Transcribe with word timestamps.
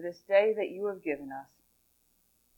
for 0.00 0.08
this 0.08 0.20
day 0.28 0.54
that 0.56 0.70
you 0.70 0.86
have 0.86 1.02
given 1.02 1.30
us. 1.30 1.48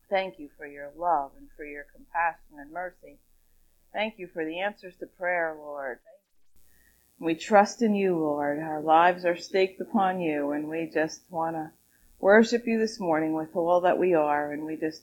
Thank 0.09 0.39
you 0.39 0.49
for 0.57 0.67
your 0.67 0.91
love 0.97 1.33
and 1.39 1.49
for 1.57 1.65
your 1.65 1.87
compassion 1.95 2.59
and 2.59 2.71
mercy. 2.71 3.19
Thank 3.93 4.19
you 4.19 4.27
for 4.27 4.45
the 4.45 4.61
answers 4.61 4.97
to 4.97 5.07
prayer, 5.07 5.55
Lord. 5.57 5.99
We 7.19 7.35
trust 7.35 7.83
in 7.83 7.95
you, 7.95 8.17
Lord. 8.17 8.59
Our 8.59 8.81
lives 8.81 9.25
are 9.25 9.37
staked 9.37 9.81
upon 9.81 10.21
you, 10.21 10.53
and 10.53 10.69
we 10.69 10.91
just 10.93 11.23
want 11.31 11.57
to 11.57 11.71
worship 12.19 12.67
you 12.67 12.79
this 12.79 13.01
morning 13.01 13.35
with 13.35 13.55
all 13.55 13.81
that 13.83 13.99
we 13.99 14.15
are. 14.15 14.53
And 14.53 14.65
we 14.65 14.77
just 14.77 15.03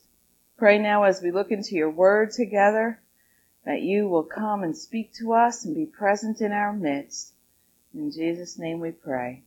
pray 0.56 0.78
now 0.78 1.04
as 1.04 1.22
we 1.22 1.30
look 1.30 1.50
into 1.50 1.74
your 1.74 1.90
word 1.90 2.30
together 2.32 3.00
that 3.64 3.82
you 3.82 4.08
will 4.08 4.24
come 4.24 4.62
and 4.62 4.76
speak 4.76 5.12
to 5.14 5.32
us 5.32 5.64
and 5.64 5.74
be 5.74 5.86
present 5.86 6.40
in 6.40 6.52
our 6.52 6.72
midst. 6.72 7.32
In 7.94 8.10
Jesus' 8.10 8.58
name 8.58 8.80
we 8.80 8.92
pray. 8.92 9.42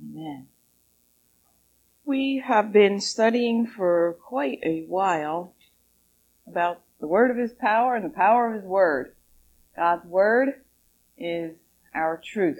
Amen. 0.00 0.48
We 2.10 2.42
have 2.44 2.72
been 2.72 3.00
studying 3.00 3.68
for 3.68 4.16
quite 4.20 4.58
a 4.64 4.84
while 4.88 5.54
about 6.44 6.80
the 6.98 7.06
word 7.06 7.30
of 7.30 7.36
his 7.36 7.52
power 7.52 7.94
and 7.94 8.04
the 8.04 8.08
power 8.08 8.48
of 8.48 8.60
his 8.60 8.64
word. 8.64 9.14
God's 9.76 10.04
word 10.06 10.60
is 11.16 11.54
our 11.94 12.20
truth, 12.20 12.58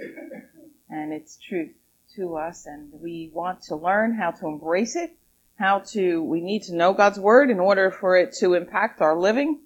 and 0.88 1.12
it's 1.12 1.36
truth 1.36 1.72
to 2.14 2.36
us, 2.36 2.66
and 2.66 2.92
we 2.92 3.32
want 3.34 3.62
to 3.62 3.74
learn 3.74 4.14
how 4.14 4.30
to 4.30 4.46
embrace 4.46 4.94
it, 4.94 5.16
how 5.58 5.80
to, 5.80 6.22
we 6.22 6.40
need 6.40 6.62
to 6.66 6.76
know 6.76 6.92
God's 6.92 7.18
Word 7.18 7.50
in 7.50 7.58
order 7.58 7.90
for 7.90 8.16
it 8.16 8.34
to 8.34 8.54
impact 8.54 9.00
our 9.00 9.18
living. 9.18 9.62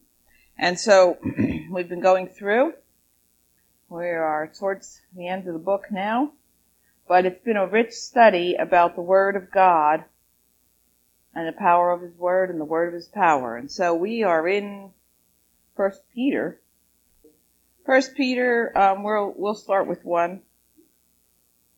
And 0.56 0.80
so 0.80 1.18
we've 1.70 1.90
been 1.90 2.00
going 2.00 2.28
through. 2.28 2.72
We 3.90 4.06
are 4.06 4.50
towards 4.58 5.02
the 5.14 5.28
end 5.28 5.46
of 5.46 5.52
the 5.52 5.60
book 5.60 5.88
now, 5.90 6.32
but 7.06 7.26
it's 7.26 7.44
been 7.44 7.56
a 7.56 7.66
rich 7.66 7.92
study 7.92 8.54
about 8.54 8.94
the 8.94 9.02
Word 9.02 9.36
of 9.36 9.50
God 9.50 10.04
and 11.34 11.46
the 11.46 11.52
power 11.52 11.92
of 11.92 12.00
His 12.00 12.14
Word 12.16 12.50
and 12.50 12.60
the 12.60 12.64
Word 12.64 12.88
of 12.88 12.94
His 12.94 13.08
power. 13.08 13.56
And 13.56 13.70
so 13.70 13.94
we 13.94 14.22
are 14.22 14.46
in 14.46 14.90
First 15.76 16.02
Peter, 16.14 16.60
First 17.84 18.14
Peter, 18.14 18.76
um, 18.78 19.02
we'll 19.02 19.34
we'll 19.36 19.54
start 19.54 19.86
with 19.86 20.04
one. 20.06 20.40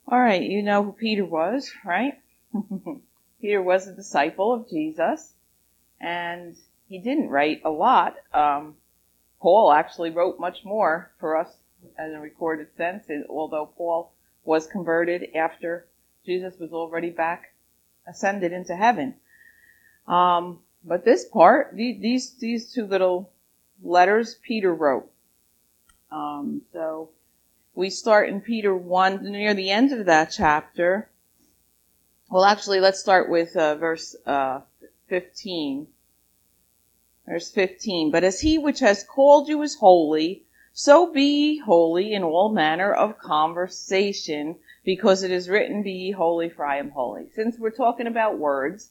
All 0.06 0.20
right, 0.20 0.40
you 0.40 0.62
know 0.62 0.84
who 0.84 0.92
Peter 0.92 1.24
was, 1.24 1.72
right? 1.84 2.20
Peter 3.40 3.60
was 3.60 3.88
a 3.88 3.94
disciple 3.94 4.52
of 4.52 4.70
Jesus, 4.70 5.34
and 6.00 6.56
he 6.88 6.98
didn't 7.00 7.28
write 7.28 7.62
a 7.64 7.70
lot. 7.70 8.14
Um, 8.32 8.76
Paul 9.40 9.72
actually 9.72 10.10
wrote 10.10 10.38
much 10.38 10.64
more 10.64 11.10
for 11.18 11.36
us 11.36 11.52
in 11.98 12.14
a 12.14 12.20
recorded 12.20 12.68
sense, 12.76 13.10
although 13.28 13.66
Paul 13.76 14.12
was 14.46 14.66
converted 14.66 15.34
after 15.34 15.86
Jesus 16.24 16.58
was 16.58 16.72
already 16.72 17.10
back 17.10 17.52
ascended 18.06 18.52
into 18.52 18.74
heaven. 18.74 19.14
Um, 20.06 20.60
but 20.84 21.04
this 21.04 21.24
part, 21.24 21.74
these 21.74 22.34
these 22.34 22.72
two 22.72 22.86
little 22.86 23.30
letters 23.82 24.34
Peter 24.34 24.72
wrote. 24.72 25.10
Um, 26.10 26.62
so 26.72 27.10
we 27.74 27.90
start 27.90 28.28
in 28.28 28.40
Peter 28.40 28.74
1 28.74 29.30
near 29.30 29.52
the 29.52 29.70
end 29.70 29.92
of 29.92 30.06
that 30.06 30.30
chapter. 30.30 31.10
Well, 32.30 32.44
actually, 32.44 32.80
let's 32.80 33.00
start 33.00 33.28
with 33.28 33.56
uh, 33.56 33.74
verse 33.76 34.16
uh, 34.24 34.60
15. 35.08 35.86
Verse 37.26 37.50
15. 37.50 38.10
But 38.10 38.24
as 38.24 38.40
he 38.40 38.58
which 38.58 38.80
has 38.80 39.04
called 39.04 39.48
you 39.48 39.62
is 39.62 39.74
holy, 39.76 40.45
so 40.76 41.12
be 41.12 41.58
holy 41.58 42.12
in 42.12 42.22
all 42.22 42.50
manner 42.52 42.92
of 42.92 43.18
conversation, 43.18 44.56
because 44.84 45.22
it 45.22 45.30
is 45.30 45.48
written, 45.48 45.82
Be 45.82 45.92
ye 45.92 46.10
holy, 46.12 46.50
for 46.50 46.64
I 46.66 46.76
am 46.76 46.90
holy. 46.90 47.30
Since 47.34 47.58
we're 47.58 47.70
talking 47.70 48.06
about 48.06 48.38
words, 48.38 48.90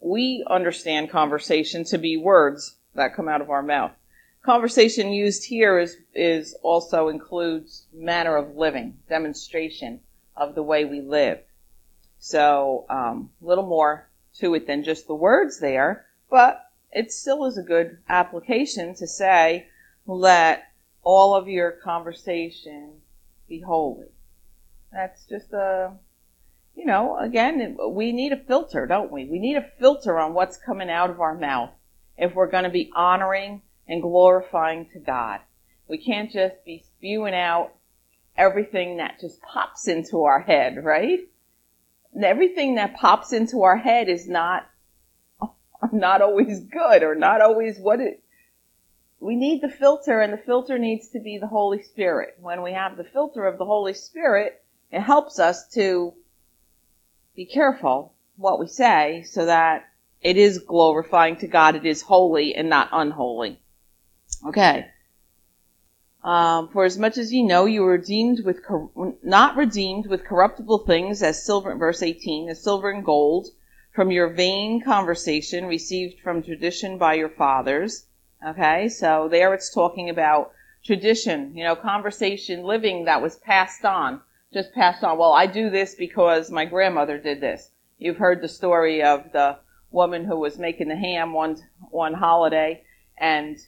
we 0.00 0.44
understand 0.48 1.10
conversation 1.10 1.84
to 1.84 1.98
be 1.98 2.16
words 2.16 2.76
that 2.94 3.14
come 3.14 3.28
out 3.28 3.40
of 3.40 3.50
our 3.50 3.62
mouth 3.62 3.92
conversation 4.48 5.12
used 5.12 5.44
here 5.44 5.78
is 5.78 5.98
is 6.14 6.54
also 6.62 7.08
includes 7.08 7.86
manner 7.92 8.34
of 8.34 8.56
living, 8.56 8.98
demonstration 9.06 10.00
of 10.34 10.54
the 10.54 10.62
way 10.62 10.86
we 10.86 11.02
live. 11.02 11.38
So 12.18 12.86
um, 12.88 13.30
a 13.42 13.46
little 13.46 13.66
more 13.66 14.08
to 14.38 14.54
it 14.54 14.66
than 14.66 14.84
just 14.84 15.06
the 15.06 15.14
words 15.14 15.60
there, 15.60 16.06
but 16.30 16.64
it 16.90 17.12
still 17.12 17.44
is 17.44 17.58
a 17.58 17.62
good 17.62 17.98
application 18.08 18.94
to 18.94 19.06
say, 19.06 19.66
let 20.06 20.67
all 21.08 21.34
of 21.34 21.48
your 21.48 21.70
conversation 21.70 22.92
be 23.48 23.62
holy. 23.62 24.08
That's 24.92 25.24
just 25.24 25.50
a, 25.54 25.92
you 26.76 26.84
know, 26.84 27.16
again, 27.18 27.78
we 27.92 28.12
need 28.12 28.32
a 28.32 28.44
filter, 28.44 28.84
don't 28.84 29.10
we? 29.10 29.24
We 29.24 29.38
need 29.38 29.56
a 29.56 29.70
filter 29.80 30.18
on 30.18 30.34
what's 30.34 30.58
coming 30.58 30.90
out 30.90 31.08
of 31.08 31.22
our 31.22 31.34
mouth 31.34 31.70
if 32.18 32.34
we're 32.34 32.50
going 32.50 32.64
to 32.64 32.70
be 32.70 32.90
honoring 32.94 33.62
and 33.88 34.02
glorifying 34.02 34.90
to 34.92 34.98
God. 34.98 35.40
We 35.88 35.96
can't 35.96 36.30
just 36.30 36.62
be 36.66 36.84
spewing 36.98 37.32
out 37.32 37.72
everything 38.36 38.98
that 38.98 39.18
just 39.18 39.40
pops 39.40 39.88
into 39.88 40.24
our 40.24 40.40
head, 40.40 40.76
right? 40.84 41.20
Everything 42.22 42.74
that 42.74 42.96
pops 42.96 43.32
into 43.32 43.62
our 43.62 43.78
head 43.78 44.10
is 44.10 44.28
not, 44.28 44.68
not 45.90 46.20
always 46.20 46.60
good 46.60 47.02
or 47.02 47.14
not 47.14 47.40
always 47.40 47.78
what 47.78 47.98
it, 47.98 48.22
we 49.20 49.34
need 49.34 49.60
the 49.60 49.68
filter 49.68 50.20
and 50.20 50.32
the 50.32 50.38
filter 50.38 50.78
needs 50.78 51.08
to 51.08 51.20
be 51.20 51.38
the 51.38 51.46
Holy 51.46 51.82
Spirit. 51.82 52.36
When 52.40 52.62
we 52.62 52.72
have 52.72 52.96
the 52.96 53.04
filter 53.04 53.46
of 53.46 53.58
the 53.58 53.64
Holy 53.64 53.94
Spirit, 53.94 54.62
it 54.92 55.00
helps 55.00 55.38
us 55.38 55.68
to 55.74 56.14
be 57.34 57.44
careful 57.44 58.14
what 58.36 58.60
we 58.60 58.68
say 58.68 59.24
so 59.28 59.46
that 59.46 59.88
it 60.20 60.36
is 60.36 60.58
glorifying 60.58 61.36
to 61.36 61.46
God, 61.46 61.76
it 61.76 61.86
is 61.86 62.02
holy 62.02 62.54
and 62.54 62.68
not 62.68 62.88
unholy. 62.92 63.60
Okay. 64.46 64.86
Um, 66.22 66.68
for 66.68 66.84
as 66.84 66.98
much 66.98 67.16
as 67.16 67.32
ye 67.32 67.42
know, 67.42 67.64
you 67.64 67.82
were 67.82 67.92
redeemed 67.92 68.44
with 68.44 68.64
cor- 68.64 69.14
not 69.22 69.56
redeemed 69.56 70.06
with 70.06 70.24
corruptible 70.24 70.78
things, 70.78 71.22
as 71.22 71.44
silver, 71.44 71.74
verse 71.76 72.02
18, 72.02 72.48
as 72.48 72.62
silver 72.62 72.90
and 72.90 73.04
gold, 73.04 73.48
from 73.92 74.10
your 74.10 74.28
vain 74.28 74.82
conversation 74.82 75.66
received 75.66 76.20
from 76.20 76.42
tradition 76.42 76.98
by 76.98 77.14
your 77.14 77.28
fathers. 77.28 78.06
Okay, 78.46 78.88
so 78.88 79.28
there 79.28 79.52
it's 79.52 79.72
talking 79.72 80.10
about 80.10 80.52
tradition, 80.84 81.56
you 81.56 81.64
know, 81.64 81.74
conversation, 81.74 82.62
living 82.62 83.04
that 83.04 83.20
was 83.20 83.36
passed 83.36 83.84
on, 83.84 84.20
just 84.52 84.72
passed 84.72 85.02
on. 85.02 85.18
Well, 85.18 85.32
I 85.32 85.46
do 85.46 85.70
this 85.70 85.94
because 85.96 86.50
my 86.50 86.64
grandmother 86.64 87.18
did 87.18 87.40
this. 87.40 87.70
You've 87.98 88.18
heard 88.18 88.40
the 88.40 88.48
story 88.48 89.02
of 89.02 89.32
the 89.32 89.58
woman 89.90 90.24
who 90.24 90.38
was 90.38 90.58
making 90.58 90.88
the 90.88 90.96
ham 90.96 91.32
one 91.32 91.56
one 91.90 92.14
holiday, 92.14 92.84
and 93.16 93.58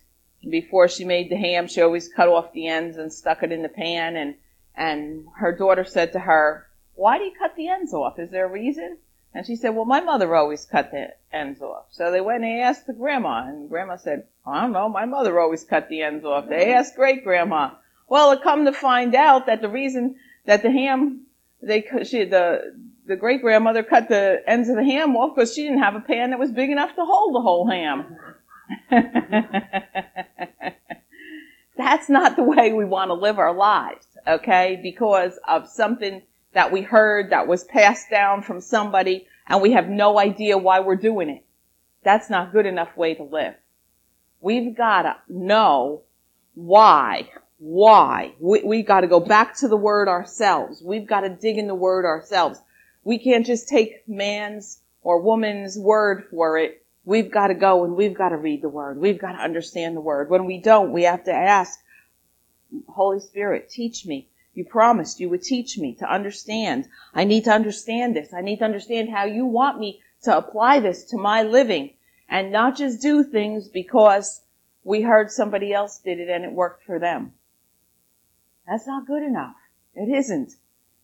before 0.49 0.89
she 0.89 1.05
made 1.05 1.31
the 1.31 1.37
ham, 1.37 1.67
she 1.67 1.83
always 1.83 2.09
cut 2.09 2.29
off 2.29 2.53
the 2.53 2.69
ends 2.69 2.97
and 2.97 3.13
stuck 3.13 3.43
it 3.43 3.53
in 3.53 3.63
the 3.63 3.69
pan. 3.69 4.17
And, 4.17 4.37
and 4.75 5.27
her 5.37 5.55
daughter 5.55 5.85
said 5.85 6.13
to 6.13 6.21
her, 6.21 6.67
why 6.95 7.19
do 7.19 7.25
you 7.25 7.33
cut 7.39 7.57
the 7.57 7.69
ends 7.69 7.93
off? 7.93 8.19
Is 8.19 8.31
there 8.31 8.47
a 8.47 8.51
reason? 8.51 8.99
And 9.33 9.47
she 9.47 9.55
said, 9.55 9.77
well, 9.77 9.85
my 9.85 10.01
mother 10.01 10.35
always 10.35 10.65
cut 10.65 10.91
the 10.91 11.15
ends 11.33 11.63
off. 11.63 11.87
So 11.91 12.11
they 12.11 12.21
went 12.21 12.43
and 12.45 12.61
asked 12.61 12.87
the 12.87 12.93
grandma, 12.93 13.47
and 13.47 13.69
grandma 13.69 13.97
said, 13.97 14.25
I 14.45 14.63
don't 14.63 14.73
know, 14.73 14.89
my 14.89 15.05
mother 15.05 15.39
always 15.39 15.63
cut 15.63 15.89
the 15.89 16.03
ends 16.03 16.25
off. 16.25 16.49
They 16.49 16.73
asked 16.73 16.97
great 16.97 17.23
grandma. 17.23 17.71
Well, 18.09 18.33
it 18.33 18.43
come 18.43 18.65
to 18.65 18.73
find 18.73 19.15
out 19.15 19.47
that 19.47 19.61
the 19.61 19.69
reason 19.69 20.17
that 20.47 20.63
the 20.63 20.73
ham, 20.73 21.27
they, 21.63 21.85
she, 22.03 22.25
the, 22.25 22.75
the 23.07 23.15
great 23.15 23.41
grandmother 23.41 23.85
cut 23.85 24.09
the 24.09 24.43
ends 24.47 24.69
of 24.69 24.75
the 24.77 24.85
ham 24.85 25.17
off 25.17 25.37
because 25.37 25.55
she 25.55 25.63
didn't 25.63 25.83
have 25.83 25.95
a 25.95 26.01
pan 26.01 26.31
that 26.31 26.39
was 26.39 26.51
big 26.51 26.71
enough 26.71 26.95
to 26.97 27.05
hold 27.05 27.35
the 27.35 27.41
whole 27.41 27.69
ham. 27.69 28.17
That's 31.77 32.09
not 32.09 32.35
the 32.37 32.43
way 32.43 32.73
we 32.73 32.85
want 32.85 33.11
to 33.11 33.15
live 33.15 33.39
our 33.39 33.55
lives, 33.55 34.07
okay? 34.27 34.79
Because 34.83 35.39
of 35.47 35.69
something 35.69 36.23
that 36.53 36.73
we 36.73 36.83
heard 36.83 37.31
that 37.31 37.47
was 37.47 37.65
passed 37.65 38.11
down 38.11 38.43
from 38.43 38.61
somebody 38.61 39.27
and 39.47 39.63
we 39.63 39.73
have 39.73 39.89
no 39.89 40.19
idea 40.19 40.59
why 40.59 40.81
we're 40.81 40.97
doing 40.97 41.31
it. 41.31 41.45
That's 42.03 42.31
not 42.31 42.53
good 42.53 42.67
enough 42.67 42.97
way 42.97 43.15
to 43.15 43.23
live. 43.23 43.55
We've 44.41 44.77
got 44.77 45.03
to 45.03 45.17
know 45.29 46.03
why. 46.55 47.31
Why? 47.59 48.35
We, 48.41 48.63
we 48.65 48.83
got 48.83 49.03
to 49.03 49.07
go 49.07 49.21
back 49.21 49.57
to 49.59 49.69
the 49.69 49.77
word 49.77 50.09
ourselves. 50.09 50.83
We've 50.83 51.07
got 51.07 51.21
to 51.21 51.29
dig 51.29 51.59
in 51.59 51.67
the 51.67 51.75
word 51.75 52.05
ourselves. 52.05 52.59
We 53.05 53.19
can't 53.19 53.47
just 53.47 53.69
take 53.69 54.09
man's 54.09 54.81
or 55.03 55.21
woman's 55.21 55.79
word 55.79 56.25
for 56.31 56.59
it 56.59 56.81
We've 57.05 57.31
got 57.31 57.49
to 57.49 57.55
go 57.55 57.85
and 57.85 57.97
we've 57.97 58.17
got 58.17 58.29
to 58.29 58.37
read 58.37 58.63
the 58.63 58.69
word. 58.69 58.99
We've 58.99 59.19
got 59.19 59.33
to 59.33 59.43
understand 59.43 59.97
the 59.97 60.01
word. 60.01 60.31
When 60.31 60.45
we 60.45 60.59
don't, 60.59 60.93
we 60.93 61.03
have 61.03 61.25
to 61.25 61.33
ask, 61.33 61.81
Holy 62.89 63.21
Spirit, 63.21 63.69
teach 63.69 64.07
me. 64.07 64.29
You 64.55 64.65
promised 64.65 65.21
you 65.21 65.29
would 65.29 65.43
teach 65.43 65.79
me 65.79 65.95
to 65.95 66.13
understand. 66.13 66.89
I 67.15 67.25
need 67.25 67.45
to 67.45 67.53
understand 67.53 68.17
this. 68.17 68.35
I 68.35 68.41
need 68.41 68.59
to 68.59 68.65
understand 68.65 69.11
how 69.11 69.25
you 69.25 69.47
want 69.47 69.79
me 69.79 70.01
to 70.23 70.37
apply 70.37 70.81
this 70.81 71.05
to 71.05 71.17
my 71.17 71.43
living 71.43 71.95
and 72.29 72.53
not 72.53 72.77
just 72.77 73.01
do 73.01 73.23
things 73.23 73.69
because 73.69 74.43
we 74.85 75.03
heard 75.03 75.31
somebody 75.31 75.73
else 75.73 75.99
did 75.99 76.19
it 76.19 76.29
and 76.29 76.45
it 76.45 76.53
worked 76.53 76.85
for 76.85 76.99
them. 76.99 77.33
That's 78.67 78.87
not 78.87 79.07
good 79.07 79.23
enough. 79.23 79.57
It 79.95 80.09
isn't. 80.09 80.53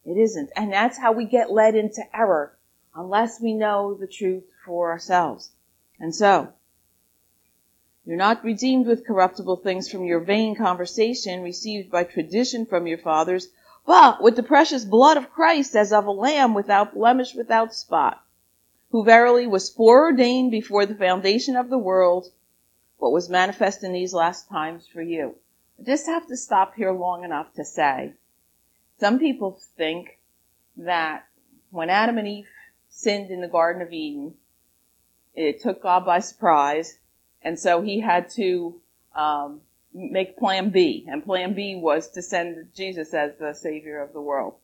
It 0.04 0.16
isn't. 0.16 0.50
And 0.56 0.72
that's 0.72 0.99
how 0.99 1.12
we 1.12 1.25
get 1.25 1.50
led 1.50 1.75
into 1.75 2.02
error 2.14 2.56
unless 2.94 3.40
we 3.40 3.52
know 3.52 3.94
the 3.94 4.06
truth 4.06 4.44
for 4.64 4.90
ourselves. 4.90 5.50
And 5.99 6.14
so, 6.14 6.52
you're 8.06 8.16
not 8.16 8.44
redeemed 8.44 8.86
with 8.86 9.04
corruptible 9.04 9.56
things 9.56 9.90
from 9.90 10.04
your 10.04 10.20
vain 10.20 10.54
conversation 10.54 11.42
received 11.42 11.90
by 11.90 12.04
tradition 12.04 12.64
from 12.64 12.86
your 12.86 12.98
fathers, 12.98 13.48
but 13.84 14.22
with 14.22 14.36
the 14.36 14.44
precious 14.44 14.84
blood 14.84 15.16
of 15.16 15.32
Christ 15.32 15.74
as 15.74 15.92
of 15.92 16.06
a 16.06 16.12
lamb 16.12 16.54
without 16.54 16.94
blemish, 16.94 17.34
without 17.34 17.74
spot, 17.74 18.22
who 18.92 19.02
verily 19.02 19.48
was 19.48 19.70
foreordained 19.70 20.52
before 20.52 20.86
the 20.86 20.94
foundation 20.94 21.56
of 21.56 21.68
the 21.68 21.78
world, 21.78 22.30
but 23.00 23.10
was 23.10 23.28
manifest 23.28 23.82
in 23.82 23.92
these 23.92 24.14
last 24.14 24.48
times 24.48 24.86
for 24.86 25.02
you. 25.02 25.34
I 25.80 25.82
just 25.82 26.06
have 26.06 26.28
to 26.28 26.36
stop 26.36 26.76
here 26.76 26.92
long 26.92 27.24
enough 27.24 27.52
to 27.54 27.64
say, 27.64 28.12
some 29.00 29.18
people 29.18 29.58
think 29.76 30.20
that 30.76 31.26
when 31.70 31.90
Adam 31.90 32.18
and 32.18 32.28
Eve 32.28 32.48
sinned 32.88 33.32
in 33.32 33.40
the 33.40 33.48
Garden 33.48 33.82
of 33.82 33.92
Eden, 33.92 34.34
it 35.34 35.60
took 35.60 35.82
God 35.82 36.06
by 36.06 36.20
surprise 36.20 36.98
and 37.46 37.56
so 37.56 37.81
he 37.81 38.00
had 38.00 38.28
to 38.31 38.75
um, 39.14 39.60
make 39.94 40.37
plan 40.37 40.70
B. 40.70 41.06
And 41.08 41.25
plan 41.25 41.54
B 41.54 41.76
was 41.76 42.10
to 42.10 42.20
send 42.20 42.70
Jesus 42.75 43.14
as 43.14 43.37
the 43.38 43.54
Savior 43.54 44.02
of 44.02 44.12
the 44.12 44.20
world. 44.20 44.54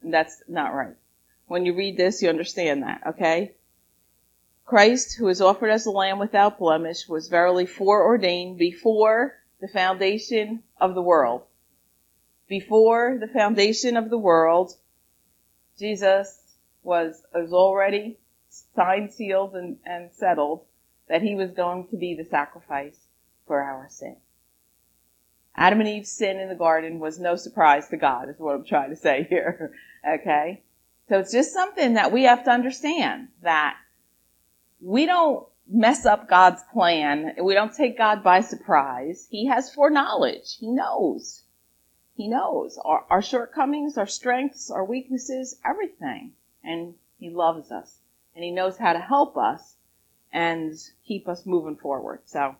And 0.00 0.14
that's 0.14 0.40
not 0.46 0.72
right. 0.72 0.94
When 1.48 1.66
you 1.66 1.74
read 1.74 1.96
this, 1.96 2.22
you 2.22 2.28
understand 2.28 2.84
that, 2.84 3.02
okay? 3.04 3.56
Christ, 4.64 5.16
who 5.16 5.26
is 5.26 5.40
offered 5.40 5.70
as 5.70 5.86
a 5.86 5.90
lamb 5.90 6.20
without 6.20 6.60
blemish, 6.60 7.08
was 7.08 7.26
verily 7.26 7.66
foreordained 7.66 8.58
before 8.58 9.34
the 9.60 9.66
foundation 9.66 10.62
of 10.80 10.94
the 10.94 11.02
world. 11.02 11.42
Before 12.46 13.18
the 13.18 13.26
foundation 13.26 13.96
of 13.96 14.08
the 14.08 14.18
world, 14.18 14.72
Jesus 15.80 16.40
was, 16.84 17.20
was 17.34 17.52
already 17.52 18.20
signed, 18.76 19.12
sealed, 19.12 19.56
and, 19.56 19.78
and 19.84 20.12
settled 20.12 20.66
that 21.10 21.22
he 21.22 21.34
was 21.34 21.50
going 21.50 21.88
to 21.88 21.96
be 21.96 22.14
the 22.14 22.24
sacrifice 22.24 22.96
for 23.46 23.60
our 23.60 23.88
sin. 23.90 24.16
Adam 25.56 25.80
and 25.80 25.88
Eve's 25.88 26.12
sin 26.12 26.38
in 26.38 26.48
the 26.48 26.54
garden 26.54 27.00
was 27.00 27.18
no 27.18 27.34
surprise 27.34 27.88
to 27.88 27.96
God, 27.96 28.30
is 28.30 28.38
what 28.38 28.54
I'm 28.54 28.64
trying 28.64 28.90
to 28.90 28.96
say 28.96 29.26
here. 29.28 29.74
okay? 30.08 30.62
So 31.08 31.18
it's 31.18 31.32
just 31.32 31.52
something 31.52 31.94
that 31.94 32.12
we 32.12 32.22
have 32.22 32.44
to 32.44 32.50
understand 32.50 33.28
that 33.42 33.76
we 34.80 35.04
don't 35.04 35.44
mess 35.68 36.06
up 36.06 36.28
God's 36.28 36.62
plan. 36.72 37.34
We 37.42 37.54
don't 37.54 37.74
take 37.74 37.98
God 37.98 38.22
by 38.22 38.40
surprise. 38.40 39.26
He 39.30 39.46
has 39.46 39.74
foreknowledge. 39.74 40.58
He 40.58 40.70
knows. 40.70 41.42
He 42.14 42.28
knows 42.28 42.78
our, 42.84 43.04
our 43.10 43.20
shortcomings, 43.20 43.98
our 43.98 44.06
strengths, 44.06 44.70
our 44.70 44.84
weaknesses, 44.84 45.58
everything. 45.64 46.32
And 46.62 46.94
He 47.18 47.30
loves 47.30 47.72
us. 47.72 47.96
And 48.36 48.44
He 48.44 48.52
knows 48.52 48.76
how 48.76 48.92
to 48.92 49.00
help 49.00 49.36
us 49.36 49.74
and 50.32 50.74
keep 51.06 51.28
us 51.28 51.46
moving 51.46 51.76
forward. 51.76 52.20
So, 52.26 52.56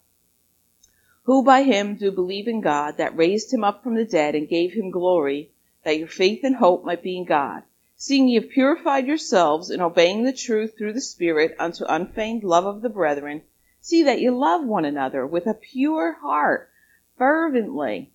who 1.24 1.44
by 1.44 1.62
him 1.62 1.96
do 1.96 2.10
believe 2.10 2.48
in 2.48 2.60
God 2.60 2.96
that 2.96 3.16
raised 3.16 3.52
him 3.52 3.62
up 3.62 3.82
from 3.82 3.94
the 3.94 4.04
dead 4.04 4.34
and 4.34 4.48
gave 4.48 4.72
him 4.72 4.90
glory, 4.90 5.52
that 5.84 5.98
your 5.98 6.08
faith 6.08 6.44
and 6.44 6.56
hope 6.56 6.84
might 6.84 7.02
be 7.02 7.16
in 7.16 7.24
God. 7.24 7.62
Seeing 7.96 8.28
ye 8.28 8.36
have 8.36 8.48
purified 8.48 9.06
yourselves 9.06 9.70
in 9.70 9.80
obeying 9.80 10.24
the 10.24 10.32
truth 10.32 10.76
through 10.76 10.94
the 10.94 11.00
Spirit 11.00 11.54
unto 11.58 11.84
unfeigned 11.84 12.42
love 12.42 12.64
of 12.64 12.80
the 12.80 12.88
brethren, 12.88 13.42
see 13.80 14.02
that 14.04 14.20
ye 14.20 14.30
love 14.30 14.64
one 14.64 14.84
another 14.84 15.26
with 15.26 15.46
a 15.46 15.54
pure 15.54 16.12
heart, 16.12 16.70
fervently. 17.18 18.10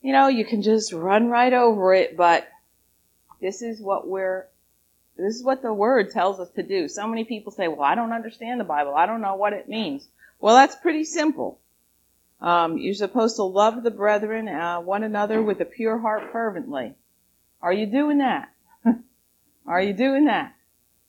You 0.00 0.12
know, 0.12 0.28
you 0.28 0.44
can 0.44 0.62
just 0.62 0.92
run 0.92 1.28
right 1.28 1.52
over 1.52 1.94
it, 1.94 2.16
but 2.16 2.48
this 3.40 3.60
is 3.60 3.80
what 3.80 4.08
we're 4.08 4.46
this 5.16 5.36
is 5.36 5.44
what 5.44 5.62
the 5.62 5.72
word 5.72 6.10
tells 6.10 6.40
us 6.40 6.50
to 6.50 6.62
do. 6.62 6.88
So 6.88 7.06
many 7.06 7.24
people 7.24 7.52
say, 7.52 7.68
well, 7.68 7.82
I 7.82 7.94
don't 7.94 8.12
understand 8.12 8.58
the 8.58 8.64
Bible. 8.64 8.94
I 8.94 9.06
don't 9.06 9.20
know 9.20 9.36
what 9.36 9.52
it 9.52 9.68
means. 9.68 10.06
Well, 10.40 10.56
that's 10.56 10.74
pretty 10.76 11.04
simple. 11.04 11.60
Um, 12.40 12.78
you're 12.78 12.94
supposed 12.94 13.36
to 13.36 13.44
love 13.44 13.82
the 13.82 13.90
brethren, 13.90 14.48
uh, 14.48 14.80
one 14.80 15.04
another 15.04 15.40
with 15.40 15.60
a 15.60 15.64
pure 15.64 15.98
heart 15.98 16.32
fervently. 16.32 16.94
Are 17.62 17.72
you 17.72 17.86
doing 17.86 18.18
that? 18.18 18.52
Are 19.66 19.80
you 19.80 19.94
doing 19.94 20.26
that? 20.26 20.54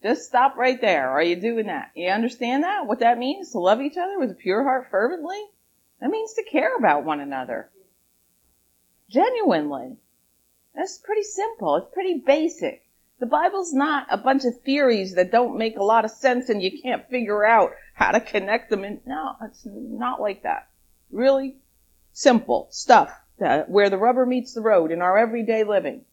Just 0.03 0.25
stop 0.25 0.55
right 0.55 0.79
there. 0.79 1.09
Are 1.09 1.23
you 1.23 1.35
doing 1.35 1.65
that? 1.65 1.91
You 1.95 2.09
understand 2.09 2.63
that? 2.63 2.85
What 2.85 2.99
that 2.99 3.17
means? 3.17 3.51
To 3.51 3.59
love 3.59 3.81
each 3.81 3.97
other 3.97 4.19
with 4.19 4.31
a 4.31 4.35
pure 4.35 4.63
heart 4.63 4.87
fervently? 4.91 5.41
That 5.99 6.11
means 6.11 6.33
to 6.35 6.43
care 6.43 6.75
about 6.77 7.03
one 7.03 7.19
another. 7.19 7.69
Genuinely. 9.09 9.97
That's 10.75 10.99
pretty 10.99 11.23
simple. 11.23 11.75
It's 11.77 11.93
pretty 11.93 12.19
basic. 12.19 12.84
The 13.17 13.25
Bible's 13.25 13.71
not 13.71 14.07
a 14.09 14.17
bunch 14.17 14.43
of 14.43 14.59
theories 14.61 15.15
that 15.15 15.31
don't 15.31 15.57
make 15.57 15.77
a 15.77 15.83
lot 15.83 16.03
of 16.03 16.11
sense 16.11 16.49
and 16.49 16.61
you 16.61 16.81
can't 16.81 17.09
figure 17.09 17.45
out 17.45 17.71
how 17.93 18.11
to 18.11 18.19
connect 18.19 18.69
them. 18.69 18.83
In. 18.83 18.99
No, 19.05 19.37
it's 19.41 19.65
not 19.65 20.19
like 20.19 20.43
that. 20.43 20.67
Really 21.11 21.55
simple 22.11 22.67
stuff 22.71 23.17
that, 23.39 23.69
where 23.69 23.89
the 23.89 23.97
rubber 23.97 24.25
meets 24.25 24.53
the 24.53 24.61
road 24.61 24.91
in 24.91 25.01
our 25.01 25.17
everyday 25.17 25.63
living. 25.63 26.03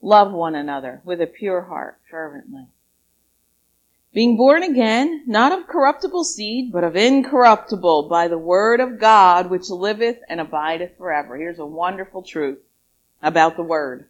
Love 0.00 0.32
one 0.32 0.54
another 0.54 1.00
with 1.04 1.20
a 1.20 1.26
pure 1.26 1.62
heart 1.62 1.98
fervently. 2.08 2.68
Being 4.12 4.36
born 4.36 4.62
again, 4.62 5.24
not 5.26 5.50
of 5.50 5.66
corruptible 5.66 6.22
seed, 6.22 6.70
but 6.70 6.84
of 6.84 6.94
incorruptible 6.94 8.08
by 8.08 8.28
the 8.28 8.38
word 8.38 8.78
of 8.78 9.00
God 9.00 9.50
which 9.50 9.70
liveth 9.70 10.18
and 10.28 10.40
abideth 10.40 10.96
forever. 10.98 11.36
Here's 11.36 11.58
a 11.58 11.66
wonderful 11.66 12.22
truth 12.22 12.60
about 13.20 13.56
the 13.56 13.64
word, 13.64 14.08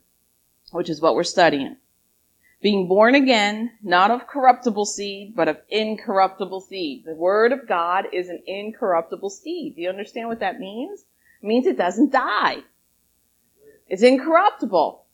which 0.73 0.91
is 0.91 1.01
what 1.01 1.15
we're 1.15 1.25
studying 1.25 1.79
being 2.65 2.89
born 2.89 3.15
again, 3.15 3.71
not 3.83 4.11
of 4.11 4.27
corruptible 4.27 4.87
seed, 4.87 5.37
but 5.37 5.49
of 5.49 5.59
incorruptible 5.69 6.63
seed. 6.63 7.05
The 7.05 7.15
word 7.15 7.53
of 7.53 7.69
God 7.69 8.07
is 8.11 8.31
an 8.31 8.43
incorruptible 8.47 9.29
seed. 9.29 9.77
Do 9.77 9.83
you 9.83 9.91
understand 9.91 10.29
what 10.29 10.41
that 10.41 10.59
means? 10.59 11.05
It 11.43 11.47
means 11.47 11.67
it 11.67 11.77
doesn't 11.77 12.11
die. 12.11 12.63
It's 13.87 14.03
incorruptible. 14.03 15.05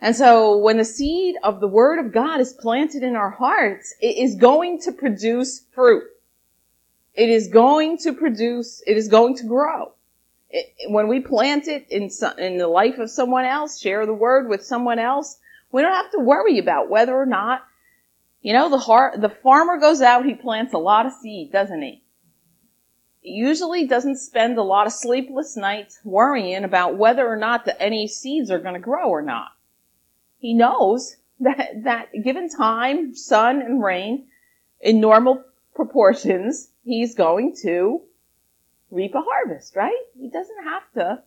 And 0.00 0.16
so 0.16 0.58
when 0.58 0.78
the 0.78 0.84
seed 0.84 1.36
of 1.44 1.60
the 1.60 1.68
word 1.68 2.04
of 2.04 2.12
God 2.12 2.40
is 2.40 2.52
planted 2.52 3.04
in 3.04 3.14
our 3.14 3.30
hearts, 3.30 3.94
it 4.00 4.16
is 4.16 4.34
going 4.34 4.80
to 4.80 4.90
produce 4.90 5.64
fruit. 5.72 6.02
It 7.14 7.28
is 7.28 7.46
going 7.46 7.98
to 7.98 8.12
produce, 8.12 8.82
it 8.84 8.96
is 8.96 9.06
going 9.06 9.36
to 9.36 9.46
grow. 9.46 9.92
It, 10.50 10.66
when 10.88 11.06
we 11.06 11.20
plant 11.20 11.68
it 11.68 11.86
in, 11.88 12.10
in 12.38 12.58
the 12.58 12.66
life 12.66 12.98
of 12.98 13.12
someone 13.12 13.44
else, 13.44 13.78
share 13.78 14.06
the 14.06 14.12
word 14.12 14.48
with 14.48 14.64
someone 14.64 14.98
else, 14.98 15.38
we 15.72 15.82
don't 15.82 15.92
have 15.92 16.10
to 16.12 16.20
worry 16.20 16.58
about 16.58 16.90
whether 16.90 17.14
or 17.14 17.26
not, 17.26 17.62
you 18.42 18.52
know, 18.52 18.68
the 18.68 18.78
heart, 18.78 19.20
the 19.20 19.28
farmer 19.28 19.78
goes 19.78 20.00
out, 20.00 20.24
he 20.24 20.34
plants 20.34 20.72
a 20.72 20.78
lot 20.78 21.06
of 21.06 21.12
seed, 21.12 21.52
doesn't 21.52 21.82
he? 21.82 22.02
He 23.20 23.32
usually 23.32 23.86
doesn't 23.86 24.16
spend 24.16 24.58
a 24.58 24.62
lot 24.62 24.86
of 24.86 24.92
sleepless 24.92 25.56
nights 25.56 26.00
worrying 26.04 26.64
about 26.64 26.96
whether 26.96 27.26
or 27.26 27.36
not 27.36 27.64
the, 27.64 27.80
any 27.80 28.08
seeds 28.08 28.50
are 28.50 28.58
going 28.58 28.74
to 28.74 28.80
grow 28.80 29.08
or 29.08 29.22
not. 29.22 29.50
He 30.38 30.54
knows 30.54 31.16
that, 31.40 31.84
that 31.84 32.08
given 32.22 32.48
time, 32.48 33.14
sun 33.14 33.60
and 33.62 33.82
rain, 33.82 34.26
in 34.80 35.00
normal 35.00 35.44
proportions, 35.74 36.70
he's 36.84 37.14
going 37.14 37.54
to 37.62 38.00
reap 38.90 39.14
a 39.14 39.20
harvest, 39.20 39.76
right? 39.76 40.02
He 40.18 40.28
doesn't 40.28 40.64
have 40.64 40.82
to 40.94 41.22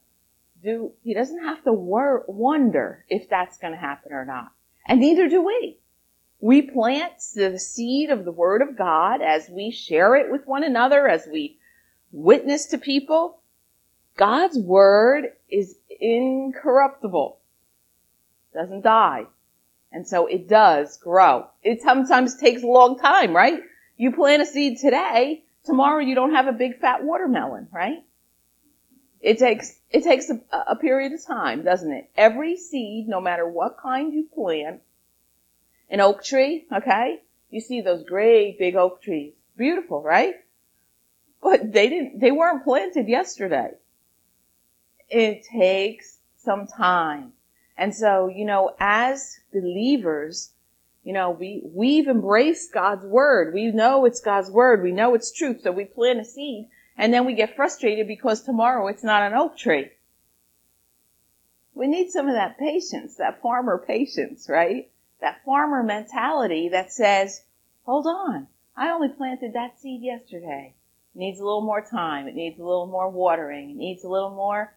do, 0.64 0.94
he 1.04 1.14
doesn't 1.14 1.44
have 1.44 1.64
to 1.64 1.74
wor- 1.74 2.26
wonder 2.28 3.06
if 3.10 3.30
that's 3.30 3.58
going 3.58 3.74
to 3.74 3.80
happen 3.80 4.14
or 4.14 4.26
not. 4.26 4.52
And 4.88 5.00
neither 5.00 5.30
do 5.30 5.42
we. 5.42 5.78
We 6.40 6.62
plant 6.62 7.14
the 7.36 7.58
seed 7.58 8.10
of 8.10 8.26
the 8.26 8.32
Word 8.32 8.62
of 8.62 8.78
God 8.78 9.22
as 9.22 9.50
we 9.50 9.72
share 9.72 10.16
it 10.16 10.32
with 10.32 10.46
one 10.46 10.64
another, 10.64 11.08
as 11.08 11.28
we 11.32 11.58
witness 12.12 12.66
to 12.68 12.78
people. 12.78 13.40
God's 14.18 14.58
Word 14.58 15.26
is 15.50 15.78
incorruptible. 16.00 17.40
Doesn't 18.54 18.82
die. 18.82 19.26
And 19.92 20.08
so 20.08 20.26
it 20.28 20.48
does 20.50 20.98
grow. 20.98 21.48
It 21.62 21.82
sometimes 21.82 22.36
takes 22.36 22.64
a 22.64 22.68
long 22.68 23.00
time, 23.00 23.36
right? 23.36 23.62
You 23.96 24.12
plant 24.12 24.42
a 24.42 24.46
seed 24.46 24.80
today, 24.80 25.44
tomorrow 25.64 26.00
you 26.00 26.16
don't 26.16 26.34
have 26.34 26.48
a 26.48 26.52
big 26.52 26.80
fat 26.80 27.04
watermelon, 27.04 27.68
right? 27.72 28.04
It 29.24 29.40
takes, 29.40 29.80
it 29.90 30.04
takes 30.04 30.30
a, 30.30 30.42
a 30.68 30.76
period 30.76 31.14
of 31.14 31.26
time, 31.26 31.64
doesn't 31.64 31.92
it? 31.92 32.12
Every 32.18 32.58
seed, 32.58 33.08
no 33.08 33.22
matter 33.22 33.48
what 33.48 33.78
kind 33.82 34.14
you 34.14 34.28
plant, 34.36 34.82
an 35.90 36.02
oak 36.02 36.26
tree, 36.26 36.66
okay? 36.76 37.22
You 37.50 37.62
see 37.62 37.80
those 37.80 38.04
great 38.04 38.60
big 38.60 38.76
oak 38.76 39.02
trees. 39.02 39.34
Beautiful, 39.58 40.02
right? 40.02 40.36
But 41.42 41.72
they 41.72 41.88
didn't, 41.88 42.20
they 42.20 42.32
weren't 42.32 42.66
planted 42.66 43.08
yesterday. 43.08 43.70
It 45.10 45.46
takes 45.50 46.18
some 46.36 46.68
time. 46.68 47.32
And 47.78 47.96
so, 47.96 48.28
you 48.28 48.44
know, 48.44 48.76
as 48.78 49.40
believers, 49.54 50.52
you 51.06 51.14
know, 51.14 51.32
we, 51.32 51.62
we've 51.64 52.10
embraced 52.10 52.74
God's 52.74 53.06
word. 53.06 53.54
We 53.54 53.68
know 53.72 54.04
it's 54.04 54.20
God's 54.20 54.52
word. 54.52 54.84
We 54.84 54.92
know 54.92 55.16
it's 55.16 55.32
truth. 55.32 55.62
So 55.64 55.72
we 55.72 55.86
plant 55.86 56.20
a 56.20 56.26
seed 56.26 56.68
and 56.98 57.14
then 57.14 57.26
we 57.26 57.34
get 57.34 57.56
frustrated 57.56 58.08
because 58.08 58.42
tomorrow 58.42 58.88
it's 58.88 59.04
not 59.04 59.24
an 59.24 59.34
oak 59.34 59.58
tree. 59.58 59.90
We 61.74 61.88
need 61.88 62.12
some 62.12 62.28
of 62.28 62.36
that 62.36 62.58
patience, 62.58 63.16
that 63.16 63.42
farmer 63.42 63.84
patience, 63.86 64.48
right? 64.48 64.90
that 65.24 65.44
farmer 65.46 65.82
mentality 65.82 66.70
that 66.70 66.92
says, 66.92 67.42
hold 67.86 68.06
on, 68.06 68.46
I 68.76 68.90
only 68.90 69.08
planted 69.08 69.54
that 69.54 69.80
seed 69.80 70.02
yesterday. 70.02 70.76
It 71.16 71.18
needs 71.18 71.40
a 71.40 71.46
little 71.46 71.62
more 71.62 71.82
time. 71.82 72.28
It 72.28 72.36
needs 72.36 72.60
a 72.60 72.64
little 72.64 72.88
more 72.88 73.10
watering. 73.10 73.70
It 73.70 73.78
needs 73.78 74.04
a 74.04 74.10
little 74.10 74.32
more 74.32 74.76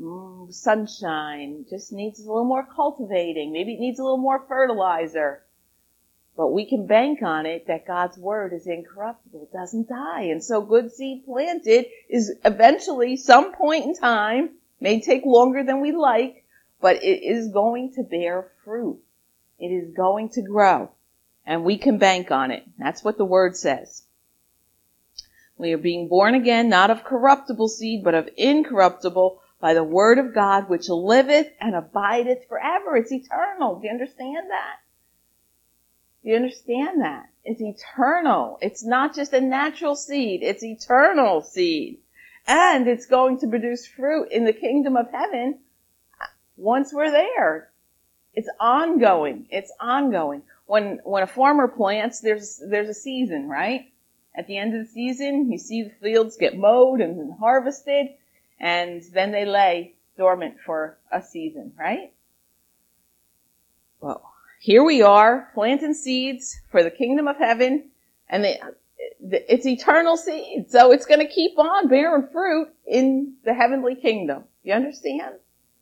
mm, 0.00 0.52
sunshine. 0.52 1.66
It 1.66 1.70
just 1.70 1.92
needs 1.92 2.18
a 2.18 2.26
little 2.26 2.46
more 2.46 2.64
cultivating. 2.64 3.52
Maybe 3.52 3.74
it 3.74 3.80
needs 3.80 3.98
a 3.98 4.02
little 4.02 4.16
more 4.16 4.42
fertilizer. 4.48 5.42
But 6.36 6.48
we 6.48 6.66
can 6.66 6.86
bank 6.86 7.22
on 7.22 7.46
it 7.46 7.66
that 7.66 7.86
God's 7.86 8.18
word 8.18 8.52
is 8.52 8.66
incorruptible, 8.66 9.48
doesn't 9.52 9.88
die. 9.88 10.24
And 10.24 10.44
so 10.44 10.60
good 10.60 10.92
seed 10.92 11.24
planted 11.24 11.86
is 12.10 12.34
eventually 12.44 13.16
some 13.16 13.54
point 13.54 13.86
in 13.86 13.94
time, 13.94 14.50
may 14.78 15.00
take 15.00 15.24
longer 15.24 15.64
than 15.64 15.80
we 15.80 15.92
like, 15.92 16.44
but 16.80 17.02
it 17.02 17.22
is 17.22 17.48
going 17.48 17.94
to 17.94 18.02
bear 18.02 18.50
fruit. 18.64 19.00
It 19.58 19.68
is 19.68 19.94
going 19.94 20.28
to 20.30 20.42
grow. 20.42 20.90
And 21.46 21.64
we 21.64 21.78
can 21.78 21.96
bank 21.96 22.30
on 22.30 22.50
it. 22.50 22.64
That's 22.78 23.02
what 23.02 23.16
the 23.16 23.24
word 23.24 23.56
says. 23.56 24.02
We 25.56 25.72
are 25.72 25.78
being 25.78 26.08
born 26.08 26.34
again, 26.34 26.68
not 26.68 26.90
of 26.90 27.02
corruptible 27.02 27.68
seed, 27.68 28.04
but 28.04 28.14
of 28.14 28.28
incorruptible 28.36 29.40
by 29.58 29.72
the 29.72 29.84
word 29.84 30.18
of 30.18 30.34
God, 30.34 30.68
which 30.68 30.90
liveth 30.90 31.48
and 31.60 31.74
abideth 31.74 32.46
forever. 32.46 32.94
It's 32.96 33.10
eternal. 33.10 33.80
Do 33.80 33.86
you 33.86 33.92
understand 33.92 34.50
that? 34.50 34.76
Do 36.26 36.30
you 36.30 36.38
understand 36.38 37.02
that? 37.02 37.28
It's 37.44 37.62
eternal. 37.62 38.58
It's 38.60 38.84
not 38.84 39.14
just 39.14 39.32
a 39.32 39.40
natural 39.40 39.94
seed. 39.94 40.42
It's 40.42 40.64
eternal 40.64 41.40
seed. 41.40 42.00
And 42.48 42.88
it's 42.88 43.06
going 43.06 43.38
to 43.38 43.46
produce 43.46 43.86
fruit 43.86 44.32
in 44.32 44.44
the 44.44 44.52
kingdom 44.52 44.96
of 44.96 45.08
heaven 45.12 45.60
once 46.56 46.92
we're 46.92 47.12
there. 47.12 47.70
It's 48.34 48.48
ongoing. 48.58 49.46
It's 49.50 49.72
ongoing. 49.78 50.42
When, 50.66 50.98
when 51.04 51.22
a 51.22 51.28
farmer 51.28 51.68
plants, 51.68 52.18
there's, 52.18 52.60
there's 52.60 52.88
a 52.88 52.94
season, 52.94 53.48
right? 53.48 53.92
At 54.34 54.48
the 54.48 54.56
end 54.56 54.74
of 54.74 54.84
the 54.84 54.92
season, 54.92 55.52
you 55.52 55.58
see 55.58 55.84
the 55.84 55.90
fields 56.02 56.38
get 56.38 56.58
mowed 56.58 57.00
and 57.00 57.34
harvested, 57.38 58.08
and 58.58 59.00
then 59.12 59.30
they 59.30 59.44
lay 59.44 59.94
dormant 60.18 60.56
for 60.66 60.98
a 61.12 61.22
season, 61.22 61.72
right? 61.78 62.12
Well, 64.00 64.32
here 64.60 64.82
we 64.82 65.02
are 65.02 65.50
planting 65.54 65.94
seeds 65.94 66.60
for 66.70 66.82
the 66.82 66.90
kingdom 66.90 67.28
of 67.28 67.36
heaven, 67.36 67.90
and 68.28 68.44
they, 68.44 68.60
it's 69.20 69.66
eternal 69.66 70.16
seed, 70.16 70.70
so 70.70 70.92
it's 70.92 71.06
going 71.06 71.20
to 71.20 71.32
keep 71.32 71.58
on 71.58 71.88
bearing 71.88 72.28
fruit 72.32 72.68
in 72.86 73.34
the 73.44 73.54
heavenly 73.54 73.94
kingdom. 73.94 74.44
You 74.62 74.74
understand? 74.74 75.36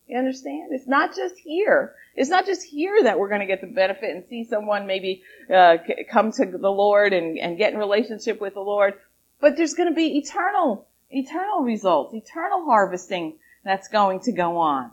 You 0.06 0.18
understand? 0.18 0.72
It's 0.72 0.86
not 0.86 1.14
just 1.16 1.38
here. 1.38 1.94
It's 2.14 2.30
not 2.30 2.46
just 2.46 2.62
here 2.62 3.02
that 3.02 3.18
we're 3.18 3.28
going 3.28 3.40
to 3.40 3.46
get 3.46 3.60
the 3.60 3.66
benefit 3.66 4.14
and 4.14 4.24
see 4.28 4.44
someone 4.44 4.86
maybe 4.86 5.22
uh, 5.52 5.78
come 6.10 6.30
to 6.32 6.44
the 6.44 6.70
Lord 6.70 7.12
and, 7.12 7.38
and 7.38 7.58
get 7.58 7.72
in 7.72 7.78
relationship 7.78 8.40
with 8.40 8.54
the 8.54 8.60
Lord, 8.60 8.94
but 9.40 9.56
there's 9.56 9.74
going 9.74 9.88
to 9.88 9.94
be 9.94 10.18
eternal, 10.18 10.86
eternal 11.10 11.62
results, 11.62 12.14
eternal 12.14 12.64
harvesting 12.64 13.34
that's 13.64 13.88
going 13.88 14.20
to 14.20 14.32
go 14.32 14.58
on. 14.58 14.90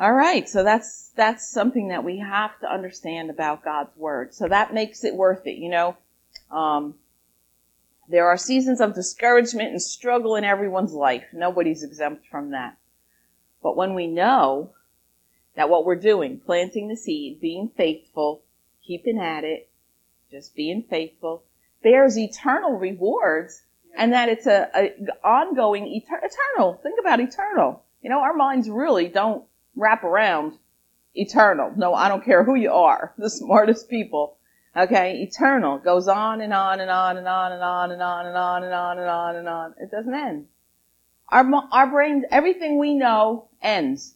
All 0.00 0.14
right, 0.14 0.48
so 0.48 0.64
that's 0.64 1.10
that's 1.14 1.52
something 1.52 1.88
that 1.88 2.04
we 2.04 2.20
have 2.20 2.58
to 2.60 2.72
understand 2.72 3.28
about 3.28 3.62
God's 3.62 3.94
word. 3.98 4.32
So 4.32 4.48
that 4.48 4.72
makes 4.72 5.04
it 5.04 5.14
worth 5.14 5.46
it. 5.46 5.58
You 5.58 5.68
know, 5.68 5.96
um, 6.50 6.94
there 8.08 8.26
are 8.26 8.38
seasons 8.38 8.80
of 8.80 8.94
discouragement 8.94 9.72
and 9.72 9.82
struggle 9.82 10.36
in 10.36 10.44
everyone's 10.44 10.94
life. 10.94 11.24
Nobody's 11.34 11.82
exempt 11.82 12.26
from 12.30 12.52
that. 12.52 12.78
But 13.62 13.76
when 13.76 13.92
we 13.92 14.06
know 14.06 14.70
that 15.54 15.68
what 15.68 15.84
we're 15.84 15.96
doing, 15.96 16.40
planting 16.40 16.88
the 16.88 16.96
seed, 16.96 17.38
being 17.38 17.68
faithful, 17.76 18.42
keeping 18.82 19.18
at 19.18 19.44
it, 19.44 19.68
just 20.30 20.56
being 20.56 20.82
faithful, 20.82 21.42
bears 21.82 22.16
eternal 22.16 22.78
rewards 22.78 23.64
and 23.94 24.14
that 24.14 24.30
it's 24.30 24.46
a, 24.46 24.70
a 24.74 24.94
ongoing 25.22 25.84
etern- 25.84 26.24
eternal. 26.24 26.80
Think 26.82 26.98
about 26.98 27.20
eternal. 27.20 27.84
You 28.00 28.08
know, 28.08 28.20
our 28.20 28.32
minds 28.32 28.70
really 28.70 29.06
don't 29.06 29.44
wrap 29.76 30.04
around 30.04 30.58
eternal. 31.14 31.72
No, 31.76 31.94
I 31.94 32.08
don't 32.08 32.24
care 32.24 32.44
who 32.44 32.54
you 32.54 32.72
are, 32.72 33.12
the 33.18 33.30
smartest 33.30 33.88
people. 33.88 34.36
Okay, 34.76 35.22
eternal 35.22 35.78
goes 35.78 36.06
on 36.06 36.40
and 36.40 36.52
on 36.52 36.80
and 36.80 36.90
on 36.90 37.16
and 37.16 37.26
on 37.26 37.52
and 37.52 37.62
on 37.62 37.90
and 37.90 38.00
on 38.00 38.26
and 38.26 38.36
on 38.36 38.62
and 38.62 38.72
on 38.72 38.98
and 38.98 39.08
on 39.08 39.36
and 39.36 39.48
on. 39.48 39.74
It 39.80 39.90
doesn't 39.90 40.14
end. 40.14 40.46
Our 41.28 41.44
our 41.72 41.86
brains, 41.88 42.24
everything 42.30 42.78
we 42.78 42.94
know 42.94 43.48
ends 43.60 44.14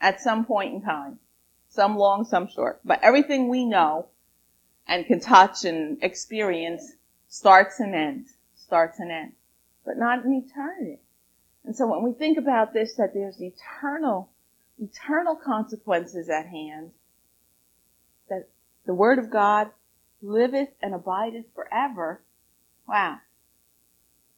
at 0.00 0.20
some 0.20 0.44
point 0.44 0.74
in 0.74 0.82
time. 0.82 1.18
Some 1.68 1.96
long, 1.96 2.24
some 2.24 2.48
short. 2.48 2.80
But 2.84 3.02
everything 3.02 3.48
we 3.48 3.64
know 3.64 4.06
and 4.86 5.06
can 5.06 5.20
touch 5.20 5.64
and 5.64 6.02
experience 6.02 6.94
starts 7.28 7.78
and 7.78 7.94
ends. 7.94 8.32
Starts 8.56 8.98
and 8.98 9.10
ends. 9.10 9.36
But 9.84 9.96
not 9.96 10.24
in 10.24 10.32
eternity. 10.32 10.98
And 11.64 11.76
so 11.76 11.86
when 11.86 12.02
we 12.02 12.12
think 12.12 12.38
about 12.38 12.72
this, 12.72 12.94
that 12.96 13.14
there's 13.14 13.40
eternal, 13.40 14.29
eternal 14.80 15.36
consequences 15.36 16.28
at 16.28 16.46
hand, 16.46 16.90
that 18.28 18.48
the 18.86 18.94
Word 18.94 19.18
of 19.18 19.30
God 19.30 19.70
liveth 20.22 20.70
and 20.82 20.94
abideth 20.94 21.46
forever, 21.54 22.22
wow. 22.88 23.18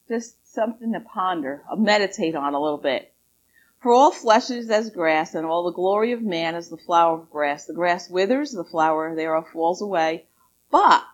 Just 0.09 0.53
something 0.53 0.93
to 0.93 1.01
ponder, 1.01 1.63
uh, 1.71 1.77
meditate 1.77 2.35
on 2.35 2.55
a 2.55 2.61
little 2.61 2.79
bit. 2.79 3.13
For 3.81 3.93
all 3.93 4.13
flesh 4.13 4.51
is 4.51 4.71
as 4.71 4.91
grass, 4.91 5.35
and 5.35 5.45
all 5.45 5.65
the 5.65 5.73
glory 5.73 6.13
of 6.13 6.23
man 6.23 6.55
is 6.55 6.69
the 6.69 6.77
flower 6.77 7.19
of 7.19 7.31
grass. 7.31 7.67
The 7.67 7.75
grass 7.75 8.09
withers, 8.09 8.53
the 8.53 8.65
flower 8.65 9.15
thereof 9.15 9.49
falls 9.53 9.83
away. 9.83 10.27
But 10.71 11.05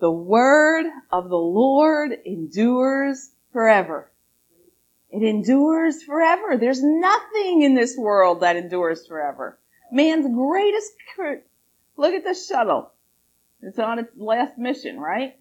the 0.00 0.10
word 0.10 0.86
of 1.12 1.28
the 1.28 1.38
Lord 1.38 2.12
endures 2.24 3.30
forever. 3.52 4.09
It 5.10 5.22
endures 5.22 6.02
forever. 6.02 6.56
There's 6.56 6.82
nothing 6.82 7.62
in 7.62 7.74
this 7.74 7.96
world 7.96 8.40
that 8.40 8.56
endures 8.56 9.06
forever. 9.06 9.58
Man's 9.90 10.26
greatest, 10.32 10.92
look 11.96 12.14
at 12.14 12.24
the 12.24 12.34
shuttle. 12.34 12.92
It's 13.60 13.78
on 13.78 13.98
its 13.98 14.12
last 14.16 14.56
mission, 14.56 14.98
right? 14.98 15.34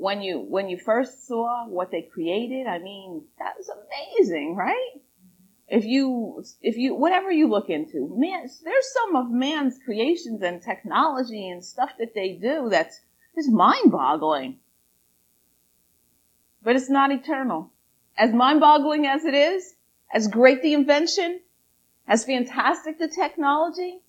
when 0.00 0.22
you 0.22 0.38
when 0.38 0.70
you 0.70 0.78
first 0.78 1.26
saw 1.26 1.66
what 1.66 1.90
they 1.90 2.00
created, 2.00 2.66
I 2.66 2.78
mean, 2.78 3.22
that 3.38 3.52
was 3.58 3.68
amazing, 3.68 4.56
right? 4.56 4.92
If 5.68 5.84
you 5.84 6.42
if 6.62 6.78
you 6.78 6.94
whatever 6.94 7.30
you 7.30 7.48
look 7.48 7.68
into, 7.68 8.08
man, 8.16 8.48
there's 8.64 8.92
some 8.94 9.14
of 9.14 9.30
man's 9.30 9.78
creations 9.84 10.40
and 10.42 10.62
technology 10.62 11.50
and 11.50 11.62
stuff 11.62 11.90
that 11.98 12.14
they 12.14 12.32
do 12.32 12.70
that's 12.70 12.98
just 13.34 13.50
mind-boggling. 13.50 14.58
But 16.62 16.76
it's 16.76 16.90
not 16.90 17.10
eternal. 17.10 17.72
As 18.18 18.32
mind-boggling 18.32 19.06
as 19.06 19.24
it 19.24 19.34
is, 19.34 19.74
as 20.12 20.28
great 20.28 20.62
the 20.62 20.74
invention, 20.74 21.40
as 22.06 22.24
fantastic 22.24 22.98
the 22.98 23.08
technology, 23.08 24.00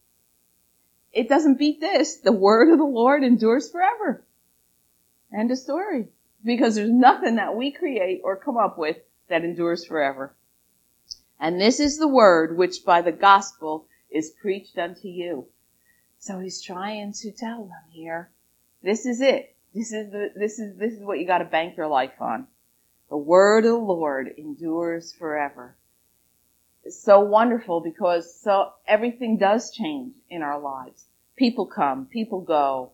it 1.14 1.30
doesn't 1.30 1.60
beat 1.60 1.80
this. 1.80 2.18
The 2.18 2.32
word 2.32 2.70
of 2.70 2.78
the 2.78 2.84
Lord 2.84 3.24
endures 3.24 3.70
forever. 3.70 4.24
End 5.38 5.52
of 5.52 5.58
story. 5.58 6.08
Because 6.44 6.76
there's 6.76 6.90
nothing 6.90 7.36
that 7.36 7.56
we 7.56 7.72
create 7.72 8.22
or 8.24 8.36
come 8.36 8.58
up 8.58 8.78
with 8.78 8.98
that 9.30 9.44
endures 9.44 9.86
forever. 9.86 10.36
And 11.40 11.60
this 11.62 11.80
is 11.80 11.98
the 11.98 12.08
word 12.08 12.58
which 12.58 12.84
by 12.84 13.02
the 13.02 13.12
gospel 13.12 13.88
is 14.10 14.34
preached 14.42 14.78
unto 14.78 15.08
you. 15.08 15.48
So 16.20 16.40
he's 16.40 16.62
trying 16.62 17.14
to 17.14 17.32
tell 17.32 17.64
them 17.64 17.84
here, 17.90 18.30
this 18.84 19.06
is 19.06 19.22
it. 19.22 19.56
This 19.74 19.94
is 19.94 20.12
the, 20.12 20.32
this 20.36 20.60
is, 20.60 20.78
this 20.78 20.94
is 20.94 21.00
what 21.02 21.20
you 21.20 21.26
gotta 21.26 21.46
bank 21.46 21.78
your 21.78 21.88
life 21.88 22.20
on. 22.20 22.48
The 23.10 23.18
word 23.18 23.66
of 23.66 23.72
the 23.72 23.78
Lord 23.78 24.34
endures 24.38 25.14
forever. 25.14 25.76
It's 26.84 27.02
so 27.02 27.20
wonderful 27.20 27.80
because 27.80 28.34
so 28.34 28.74
everything 28.88 29.38
does 29.38 29.72
change 29.72 30.16
in 30.30 30.42
our 30.42 30.60
lives. 30.60 31.06
People 31.36 31.66
come, 31.66 32.06
people 32.06 32.42
go, 32.42 32.92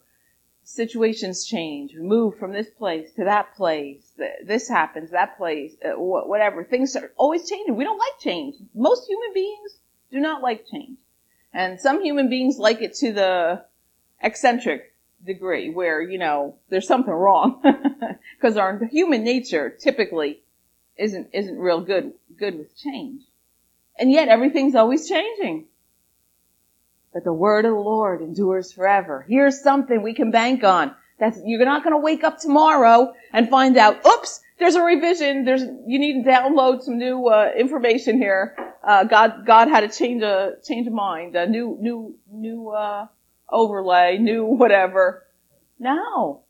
situations 0.64 1.46
change. 1.46 1.94
We 1.96 2.02
move 2.02 2.38
from 2.38 2.52
this 2.52 2.70
place 2.70 3.14
to 3.14 3.24
that 3.24 3.56
place. 3.56 4.12
This 4.44 4.68
happens, 4.68 5.12
that 5.12 5.38
place, 5.38 5.76
uh, 5.84 5.92
whatever. 6.00 6.64
Things 6.64 6.96
are 6.96 7.12
always 7.16 7.50
changing. 7.50 7.76
We 7.76 7.86
don't 7.86 7.98
like 7.98 8.20
change. 8.20 8.56
Most 8.76 9.08
human 9.08 9.34
beings 9.34 9.78
do 10.12 10.20
not 10.20 10.42
like 10.42 10.66
change. 10.70 10.98
And 11.54 11.80
some 11.80 12.04
human 12.04 12.30
beings 12.30 12.58
like 12.58 12.82
it 12.82 12.94
to 12.96 13.14
the 13.14 13.66
eccentric 14.22 14.94
degree 15.26 15.70
where, 15.70 16.02
you 16.02 16.18
know, 16.18 16.56
there's 16.70 16.88
something 16.88 17.14
wrong. 17.14 17.62
Because 18.40 18.56
our 18.56 18.86
human 18.86 19.24
nature 19.24 19.70
typically 19.70 20.42
isn't, 20.96 21.30
isn't 21.34 21.58
real 21.58 21.82
good, 21.82 22.14
good 22.38 22.56
with 22.56 22.78
change. 22.78 23.24
And 23.98 24.12
yet 24.12 24.28
everything's 24.28 24.76
always 24.76 25.10
changing 25.10 25.66
but 27.18 27.24
the 27.24 27.34
word 27.34 27.66
of 27.66 27.72
the 27.72 27.80
Lord 27.80 28.22
endures 28.22 28.72
forever. 28.72 29.26
Here's 29.28 29.60
something 29.62 30.04
we 30.04 30.14
can 30.14 30.30
bank 30.30 30.64
on. 30.64 30.94
That's, 31.20 31.40
you're 31.44 31.66
not 31.66 31.84
going 31.84 31.96
to 31.96 32.00
wake 32.00 32.24
up 32.24 32.38
tomorrow 32.38 33.12
and 33.34 33.50
find 33.50 33.76
out, 33.76 34.06
oops, 34.06 34.40
there's 34.60 34.76
a 34.76 34.84
revision. 34.84 35.44
There's 35.44 35.64
you 35.64 35.98
need 35.98 36.24
to 36.24 36.30
download 36.30 36.84
some 36.84 37.00
new 37.00 37.26
uh, 37.26 37.54
information 37.58 38.20
here. 38.20 38.56
Uh, 38.84 39.04
God 39.04 39.48
God 39.48 39.68
had 39.68 39.80
to 39.80 39.98
change 39.98 40.22
a 40.22 40.58
change 40.64 40.86
of 40.86 40.94
mind, 40.94 41.36
a 41.36 41.48
new 41.48 41.76
new 41.82 42.16
new 42.32 42.70
uh, 42.70 43.08
overlay, 43.50 44.18
new 44.18 44.46
whatever. 44.46 45.26
No, 45.80 46.42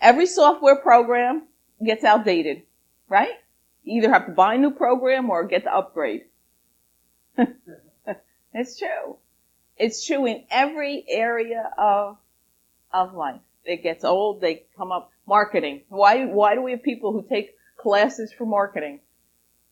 every 0.00 0.26
software 0.26 0.76
program 0.76 1.42
gets 1.84 2.04
outdated, 2.04 2.62
right? 3.08 3.34
You 3.84 3.98
either 3.98 4.12
have 4.12 4.26
to 4.26 4.32
buy 4.32 4.54
a 4.54 4.58
new 4.58 4.72
program 4.72 5.30
or 5.30 5.44
get 5.44 5.64
the 5.64 5.74
upgrade. 5.74 6.24
it's 8.54 8.78
true. 8.78 9.16
It's 9.76 10.06
true 10.06 10.26
in 10.26 10.44
every 10.50 11.04
area 11.08 11.70
of 11.78 12.18
of 12.92 13.14
life. 13.14 13.40
It 13.64 13.82
gets 13.82 14.04
old. 14.04 14.40
They 14.40 14.64
come 14.76 14.92
up 14.92 15.10
marketing. 15.26 15.82
Why, 15.88 16.24
why 16.24 16.54
do 16.54 16.62
we 16.62 16.70
have 16.70 16.82
people 16.82 17.12
who 17.12 17.22
take 17.22 17.56
classes 17.76 18.32
for 18.32 18.46
marketing? 18.46 19.00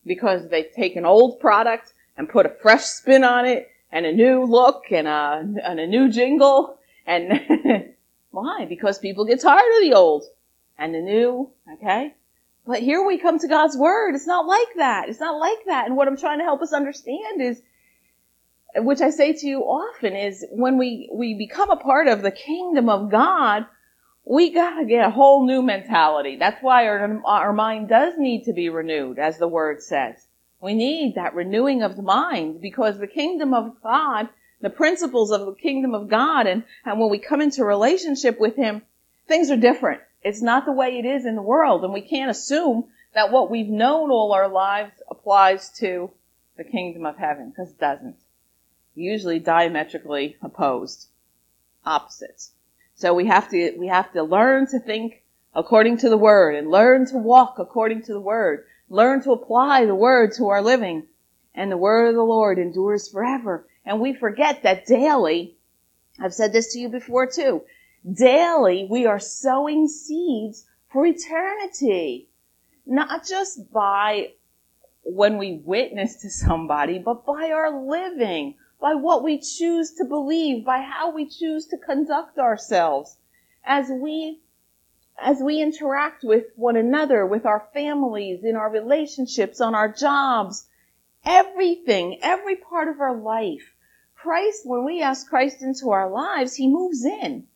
Because 0.05 0.49
they 0.49 0.65
take 0.65 0.97
an 0.97 1.07
old 1.07 1.41
product 1.41 1.93
and 2.17 2.29
put 2.29 2.47
a 2.47 2.51
fresh 2.51 2.85
spin 2.85 3.25
on 3.25 3.47
it 3.47 3.71
and 3.91 4.07
a 4.07 4.13
new 4.13 4.45
look 4.45 4.85
and 4.91 5.07
a, 5.07 5.45
and 5.65 5.81
a 5.81 5.87
new 5.87 6.11
jingle. 6.11 6.79
And 7.07 7.95
why? 8.31 8.67
Because 8.69 8.99
people 8.99 9.25
get 9.25 9.41
tired 9.41 9.77
of 9.77 9.83
the 9.83 9.95
old 9.95 10.25
and 10.79 10.95
the 10.95 11.01
new, 11.01 11.51
okay? 11.75 12.15
But 12.67 12.81
here 12.81 13.05
we 13.05 13.19
come 13.19 13.39
to 13.39 13.49
God's 13.49 13.77
Word. 13.77 14.15
It's 14.15 14.27
not 14.27 14.47
like 14.47 14.75
that. 14.77 15.09
It's 15.09 15.21
not 15.21 15.39
like 15.39 15.65
that. 15.67 15.87
And 15.87 15.97
what 15.97 16.09
I'm 16.09 16.17
trying 16.17 16.39
to 16.39 16.45
help 16.45 16.63
us 16.63 16.73
understand 16.73 17.41
is, 17.41 17.61
which 18.77 19.01
I 19.01 19.11
say 19.11 19.35
to 19.35 19.47
you 19.47 19.61
often, 19.61 20.17
is 20.17 20.45
when 20.51 20.79
we, 20.79 21.11
we 21.13 21.35
become 21.35 21.71
a 21.71 21.77
part 21.77 22.09
of 22.09 22.23
the 22.23 22.31
kingdom 22.31 22.89
of 22.89 23.11
God, 23.11 23.67
we 24.25 24.51
gotta 24.51 24.87
get 24.87 25.07
a 25.07 25.11
whole 25.11 25.47
new 25.47 25.63
mentality. 25.63 26.37
That's 26.37 26.63
why 26.63 26.89
our, 26.89 27.21
our 27.27 27.53
mind 27.53 27.89
does 27.89 28.15
need 28.17 28.45
to 28.45 28.55
be 28.55 28.71
renewed, 28.71 29.19
as 29.19 29.39
the 29.39 29.49
word 29.49 29.83
says. 29.83 30.27
We 30.65 30.73
need 30.73 31.17
that 31.17 31.35
renewing 31.35 31.83
of 31.83 31.95
the 31.95 32.03
mind 32.03 32.63
because 32.63 32.99
the 32.99 33.07
kingdom 33.07 33.53
of 33.53 33.83
God, 33.83 34.31
the 34.63 34.71
principles 34.71 35.31
of 35.31 35.45
the 35.45 35.55
kingdom 35.55 35.95
of 35.95 36.09
God, 36.09 36.47
and, 36.47 36.65
and 36.87 36.99
when 36.99 37.11
we 37.11 37.19
come 37.19 37.43
into 37.43 37.67
relationship 37.67 38.41
with 38.41 38.57
Him, 38.57 38.81
things 39.29 39.51
are 39.51 39.59
different. 39.59 40.01
It's 40.23 40.41
not 40.41 40.65
the 40.65 40.73
way 40.73 40.99
it 40.99 41.05
is 41.05 41.27
in 41.27 41.37
the 41.37 41.43
world, 41.43 41.85
and 41.85 41.93
we 41.93 42.01
can't 42.01 42.31
assume 42.31 42.87
that 43.13 43.31
what 43.31 43.51
we've 43.51 43.69
known 43.69 44.11
all 44.11 44.33
our 44.33 44.49
lives 44.49 44.95
applies 45.11 45.69
to 45.81 46.11
the 46.57 46.65
kingdom 46.65 47.05
of 47.05 47.19
heaven, 47.19 47.51
because 47.51 47.73
it 47.73 47.79
doesn't. 47.79 48.17
Usually 48.95 49.41
diametrically 49.41 50.39
opposed. 50.41 51.09
Opposites. 51.85 52.53
So 52.95 53.13
we 53.13 53.27
have 53.27 53.51
to, 53.51 53.77
we 53.79 53.89
have 53.89 54.11
to 54.15 54.23
learn 54.23 54.67
to 54.69 54.79
think 54.79 55.25
according 55.55 55.99
to 55.99 56.09
the 56.09 56.17
word 56.17 56.55
and 56.55 56.71
learn 56.71 57.05
to 57.09 57.19
walk 57.19 57.59
according 57.59 58.05
to 58.05 58.15
the 58.15 58.21
word. 58.21 58.65
Learn 58.95 59.25
to 59.25 59.33
apply 59.33 59.87
the 59.87 59.95
word 59.97 60.35
to 60.35 60.51
our 60.51 60.63
living. 60.63 61.09
And 61.53 61.69
the 61.69 61.77
word 61.77 62.11
of 62.11 62.15
the 62.15 62.23
Lord 62.23 62.61
endures 62.61 63.09
forever. 63.09 63.67
And 63.85 64.01
we 64.01 64.15
forget 64.15 64.63
that 64.63 64.87
daily, 64.87 65.57
I've 66.21 66.33
said 66.33 66.53
this 66.53 66.73
to 66.73 66.79
you 66.79 66.89
before 66.89 67.27
too, 67.27 67.65
daily 68.09 68.87
we 68.89 69.05
are 69.05 69.19
sowing 69.19 69.89
seeds 69.89 70.65
for 70.93 71.05
eternity. 71.05 72.29
Not 72.87 73.27
just 73.27 73.73
by 73.73 74.35
when 75.03 75.39
we 75.39 75.61
witness 75.65 76.23
to 76.23 76.31
somebody, 76.31 77.01
but 77.01 77.27
by 77.27 77.51
our 77.51 77.85
living, 77.85 78.55
by 78.81 78.95
what 78.95 79.25
we 79.25 79.41
choose 79.41 79.95
to 79.95 80.05
believe, 80.05 80.65
by 80.65 80.79
how 80.79 81.11
we 81.11 81.27
choose 81.29 81.67
to 81.67 81.79
conduct 81.79 82.39
ourselves 82.39 83.17
as 83.65 83.91
we 83.91 84.44
as 85.19 85.39
we 85.41 85.61
interact 85.61 86.25
with 86.25 86.47
one 86.57 86.77
another, 86.77 87.27
with 87.27 87.47
our 87.47 87.69
families, 87.73 88.45
in 88.45 88.57
our 88.57 88.71
relationships, 88.71 89.61
on 89.61 89.75
our 89.75 89.93
jobs, 89.93 90.67
everything, 91.25 92.19
every 92.23 92.57
part 92.57 92.89
of 92.89 93.01
our 93.01 93.17
life. 93.17 93.75
Christ, 94.15 94.63
when 94.65 94.85
we 94.85 95.03
ask 95.03 95.29
Christ 95.29 95.63
into 95.63 95.91
our 95.91 96.11
lives, 96.11 96.55
He 96.55 96.69
moves 96.69 97.05
in. 97.05 97.47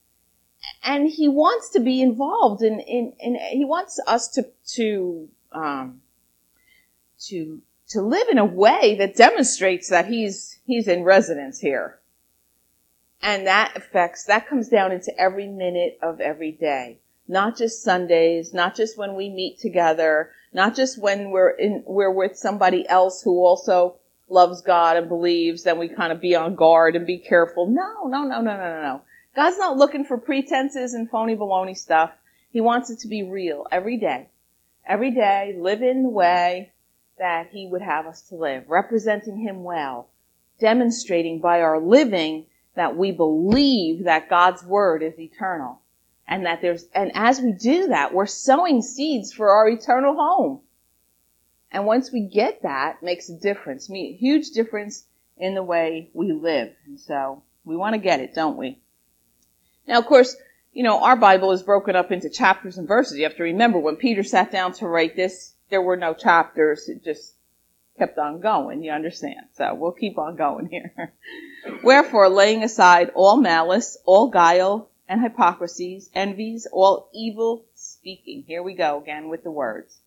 And 0.85 1.09
He 1.09 1.29
wants 1.29 1.71
to 1.71 1.81
be 1.81 2.01
involved 2.01 2.63
in, 2.63 2.81
in, 2.81 3.15
in 3.19 3.37
He 3.53 3.65
wants 3.65 4.01
us 4.07 4.29
to, 4.29 4.49
to, 4.75 5.29
um, 5.53 6.03
to 7.27 7.63
to 7.89 8.03
live 8.03 8.29
in 8.29 8.39
a 8.39 8.45
way 8.45 8.97
that 8.99 9.17
demonstrates 9.17 9.89
that 9.89 10.07
he's, 10.07 10.59
he's 10.65 10.89
in 10.89 11.05
residence 11.05 11.59
here. 11.59 11.99
And 13.23 13.47
that 13.47 13.77
affects, 13.77 14.25
that 14.25 14.47
comes 14.47 14.69
down 14.69 14.93
into 14.93 15.13
every 15.19 15.49
minute 15.49 15.99
of 16.03 16.21
every 16.21 16.53
day. 16.53 16.99
Not 17.29 17.59
just 17.59 17.83
Sundays, 17.83 18.55
not 18.55 18.75
just 18.75 18.97
when 18.97 19.15
we 19.15 19.29
meet 19.29 19.59
together, 19.59 20.31
not 20.53 20.75
just 20.75 21.01
when 21.01 21.31
we're 21.31 21.51
in, 21.51 21.85
we're 21.87 22.11
with 22.11 22.37
somebody 22.37 22.89
else 22.89 23.23
who 23.23 23.45
also 23.45 23.97
loves 24.31 24.63
God 24.63 24.97
and 24.97 25.09
believes, 25.09 25.63
then 25.63 25.79
we 25.79 25.89
kind 25.89 26.11
of 26.11 26.21
be 26.21 26.35
on 26.35 26.55
guard 26.55 26.97
and 26.97 27.07
be 27.07 27.19
careful. 27.19 27.67
No, 27.67 28.07
no, 28.07 28.25
no, 28.25 28.41
no, 28.41 28.57
no, 28.57 28.57
no, 28.57 28.83
no. 28.83 29.03
God's 29.37 29.59
not 29.59 29.77
looking 29.77 30.05
for 30.05 30.19
pretenses 30.19 30.95
and 30.95 31.11
phony 31.11 31.37
baloney 31.37 31.77
stuff. 31.77 32.13
He 32.51 32.61
wants 32.63 32.91
it 32.91 33.01
to 33.01 33.09
be 33.09 33.23
real 33.23 33.67
every 33.71 33.99
day. 33.99 34.29
Every 34.87 35.11
day, 35.11 35.55
live 35.59 35.83
in 35.83 36.03
the 36.03 36.09
way 36.09 36.73
that 37.19 37.49
he 37.51 37.67
would 37.67 37.83
have 37.83 38.07
us 38.07 38.23
to 38.29 38.37
live, 38.37 38.65
representing 38.69 39.37
him 39.37 39.65
well, 39.65 40.09
demonstrating 40.59 41.41
by 41.41 41.61
our 41.61 41.79
living 41.79 42.47
that 42.75 42.97
we 42.97 43.13
believe 43.13 44.05
that 44.05 44.31
God's 44.31 44.65
word 44.65 45.03
is 45.03 45.19
eternal. 45.19 45.83
And 46.29 46.45
that 46.45 46.61
there's, 46.61 46.85
and 46.95 47.11
as 47.15 47.41
we 47.41 47.53
do 47.53 47.89
that, 47.89 48.13
we're 48.13 48.27
sowing 48.27 48.83
seeds 48.83 49.33
for 49.33 49.51
our 49.51 49.69
eternal 49.69 50.15
home. 50.15 50.61
And 51.71 51.87
once 51.87 52.13
we 52.13 52.29
get 52.29 52.63
that, 52.63 53.03
makes 53.03 53.29
a 53.31 53.39
difference, 53.39 53.91
a 53.91 54.13
huge 54.13 54.51
difference 54.51 55.05
in 55.39 55.55
the 55.55 55.63
way 55.63 56.11
we 56.13 56.33
live. 56.33 56.75
And 56.87 57.01
so 57.01 57.43
we 57.65 57.77
want 57.77 57.95
to 57.95 57.99
get 57.99 58.21
it, 58.21 58.35
don't 58.35 58.57
we? 58.57 58.79
Now, 59.87 59.99
of 59.99 60.07
course, 60.07 60.37
you 60.73 60.83
know, 60.83 61.03
our 61.03 61.17
Bible 61.17 61.53
is 61.53 61.63
broken 61.63 61.97
up 61.97 62.13
into 62.13 62.29
chapters 62.29 62.79
and 62.79 62.87
verses. 62.87 63.19
You 63.19 63.25
have 63.25 63.37
to 63.37 63.43
remember 63.45 63.79
when 63.79 63.97
Peter 63.97 64.23
sat 64.23 64.53
down 64.53 64.73
to 64.75 64.87
write 64.87 65.17
this, 65.17 65.55
there 65.71 65.83
were 65.83 65.97
no 65.97 66.15
chapters. 66.15 66.89
It 66.89 67.05
just 67.05 67.35
kept 67.99 68.19
on 68.19 68.41
going. 68.41 68.83
You 68.83 68.93
understand? 68.93 69.47
So 69.55 69.75
we'll 69.75 69.93
keep 69.93 70.19
on 70.19 70.37
going 70.37 70.69
here. 70.69 71.15
Wherefore, 71.83 72.29
laying 72.29 72.63
aside 72.63 73.11
all 73.15 73.37
malice, 73.37 73.99
all 74.05 74.29
guile, 74.29 74.91
and 75.09 75.23
hypocrisies, 75.23 76.11
envies, 76.15 76.67
all 76.71 77.09
evil 77.15 77.65
speaking. 77.75 78.45
Here 78.47 78.63
we 78.63 78.75
go 78.75 78.99
again 78.99 79.29
with 79.29 79.43
the 79.43 79.51
words. 79.51 79.99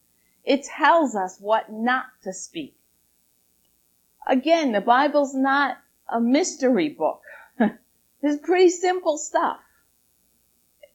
It 0.44 0.64
tells 0.64 1.16
us 1.16 1.38
what 1.40 1.72
not 1.72 2.06
to 2.24 2.34
speak. 2.34 2.76
Again, 4.28 4.72
the 4.72 4.82
Bible's 4.82 5.34
not 5.34 5.78
a 6.08 6.20
mystery 6.20 6.90
book. 6.90 7.22
it's 8.22 8.46
pretty 8.46 8.70
simple 8.70 9.18
stuff. 9.18 9.60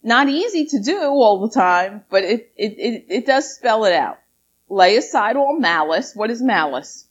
Not 0.02 0.28
easy 0.28 0.66
to 0.66 0.80
do 0.80 1.00
all 1.00 1.40
the 1.40 1.52
time, 1.52 2.04
but 2.08 2.22
it, 2.22 2.52
it, 2.56 2.78
it, 2.78 3.04
it 3.08 3.26
does 3.26 3.54
spell 3.54 3.84
it 3.84 3.92
out. 3.92 4.18
Lay 4.68 4.96
aside 4.96 5.36
all 5.36 5.58
malice. 5.58 6.14
What 6.14 6.30
is 6.30 6.40
malice? 6.40 7.06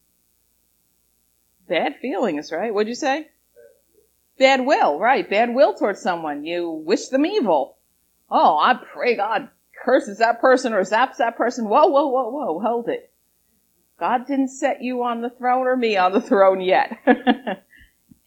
Bad 1.67 1.97
feelings, 1.97 2.51
right? 2.51 2.73
What'd 2.73 2.88
you 2.88 2.95
say? 2.95 3.27
Bad 4.38 4.65
will, 4.65 5.00
right. 5.00 5.30
Bad 5.30 5.54
will 5.56 5.74
towards 5.74 6.02
someone. 6.02 6.45
You 6.45 6.69
wish 6.69 7.08
them 7.08 7.26
evil. 7.26 7.78
Oh, 8.30 8.58
I 8.58 8.74
pray 8.74 9.15
God 9.15 9.50
curses 9.84 10.17
that 10.17 10.41
person 10.41 10.74
or 10.74 10.82
zaps 10.82 11.17
that 11.17 11.38
person. 11.38 11.69
Whoa, 11.69 11.88
whoa, 11.88 12.08
whoa, 12.08 12.30
whoa, 12.30 12.60
hold 12.60 12.89
it. 12.89 13.12
God 14.00 14.28
didn't 14.28 14.50
set 14.50 14.82
you 14.82 15.04
on 15.04 15.21
the 15.21 15.30
throne 15.30 15.67
or 15.67 15.78
me 15.78 15.95
on 15.95 16.12
the 16.12 16.21
throne 16.21 16.60
yet. 16.60 16.98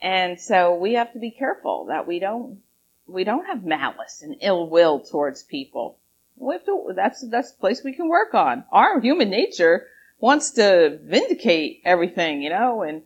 and 0.00 0.40
so 0.40 0.74
we 0.76 0.94
have 0.94 1.12
to 1.12 1.18
be 1.18 1.30
careful 1.30 1.86
that 1.86 2.06
we 2.06 2.20
don't, 2.20 2.60
we 3.06 3.24
don't 3.24 3.46
have 3.46 3.64
malice 3.64 4.22
and 4.22 4.36
ill 4.40 4.70
will 4.70 5.00
towards 5.00 5.42
people. 5.42 5.98
We 6.36 6.54
have 6.54 6.64
to, 6.66 6.92
that's, 6.94 7.26
that's 7.28 7.52
a 7.52 7.60
place 7.60 7.82
we 7.84 7.92
can 7.92 8.08
work 8.08 8.32
on. 8.32 8.64
Our 8.72 9.00
human 9.00 9.28
nature 9.28 9.88
wants 10.20 10.52
to 10.52 10.98
vindicate 11.02 11.82
everything, 11.84 12.42
you 12.42 12.50
know, 12.50 12.82
and 12.82 13.02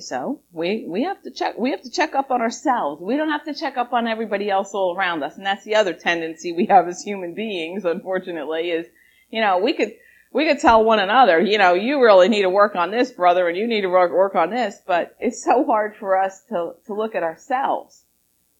so 0.00 0.40
we 0.52 0.84
we 0.86 1.04
have 1.04 1.22
to 1.22 1.30
check 1.30 1.58
we 1.58 1.70
have 1.70 1.82
to 1.82 1.90
check 1.90 2.14
up 2.14 2.30
on 2.30 2.40
ourselves. 2.40 3.00
We 3.02 3.16
don't 3.16 3.30
have 3.30 3.44
to 3.44 3.54
check 3.54 3.76
up 3.76 3.92
on 3.92 4.06
everybody 4.06 4.50
else 4.50 4.72
all 4.74 4.96
around 4.96 5.22
us, 5.22 5.36
and 5.36 5.46
that's 5.46 5.64
the 5.64 5.76
other 5.76 5.92
tendency 5.92 6.52
we 6.52 6.66
have 6.66 6.88
as 6.88 7.02
human 7.02 7.34
beings. 7.34 7.84
Unfortunately, 7.84 8.70
is 8.70 8.86
you 9.30 9.40
know 9.40 9.58
we 9.58 9.72
could 9.72 9.92
we 10.32 10.46
could 10.46 10.60
tell 10.60 10.82
one 10.82 10.98
another, 10.98 11.40
you 11.40 11.58
know, 11.58 11.74
you 11.74 12.02
really 12.02 12.28
need 12.28 12.42
to 12.42 12.50
work 12.50 12.74
on 12.74 12.90
this, 12.90 13.10
brother, 13.10 13.48
and 13.48 13.56
you 13.56 13.66
need 13.66 13.82
to 13.82 13.88
work 13.88 14.12
work 14.12 14.34
on 14.34 14.50
this. 14.50 14.80
But 14.86 15.14
it's 15.20 15.44
so 15.44 15.64
hard 15.64 15.96
for 15.96 16.16
us 16.16 16.42
to 16.48 16.74
to 16.86 16.94
look 16.94 17.14
at 17.14 17.22
ourselves, 17.22 18.04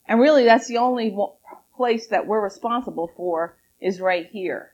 and 0.07 0.21
really 0.21 0.45
that's 0.45 0.68
the 0.68 0.79
only 0.79 1.16
place 1.75 2.09
that 2.09 2.27
we're 2.27 2.42
responsible 2.42 3.11
for 3.16 3.57
is 3.81 4.01
right 4.01 4.27
here. 4.27 4.73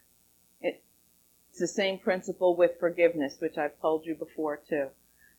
It, 0.60 0.82
it's 1.50 1.60
the 1.60 1.68
same 1.68 1.98
principle 1.98 2.56
with 2.56 2.80
forgiveness, 2.80 3.36
which 3.38 3.56
I've 3.56 3.80
told 3.80 4.04
you 4.04 4.14
before 4.14 4.60
too. 4.68 4.88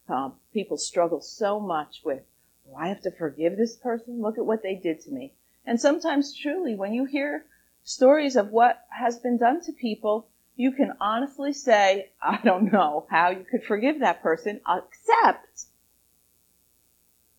Um, 0.09 0.33
people 0.53 0.77
struggle 0.77 1.21
so 1.21 1.59
much 1.59 2.01
with, 2.03 2.21
do 2.65 2.75
I 2.75 2.87
have 2.87 3.01
to 3.01 3.11
forgive 3.11 3.57
this 3.57 3.75
person? 3.75 4.21
Look 4.21 4.37
at 4.37 4.45
what 4.45 4.63
they 4.63 4.75
did 4.75 5.01
to 5.01 5.11
me. 5.11 5.33
And 5.65 5.79
sometimes 5.79 6.35
truly, 6.35 6.75
when 6.75 6.93
you 6.93 7.05
hear 7.05 7.45
stories 7.83 8.35
of 8.35 8.49
what 8.49 8.85
has 8.89 9.19
been 9.19 9.37
done 9.37 9.61
to 9.61 9.71
people, 9.71 10.27
you 10.55 10.71
can 10.71 10.93
honestly 10.99 11.53
say, 11.53 12.11
I 12.21 12.39
don't 12.43 12.71
know 12.71 13.05
how 13.09 13.29
you 13.29 13.45
could 13.49 13.63
forgive 13.63 13.99
that 13.99 14.23
person, 14.23 14.61
except, 14.67 15.65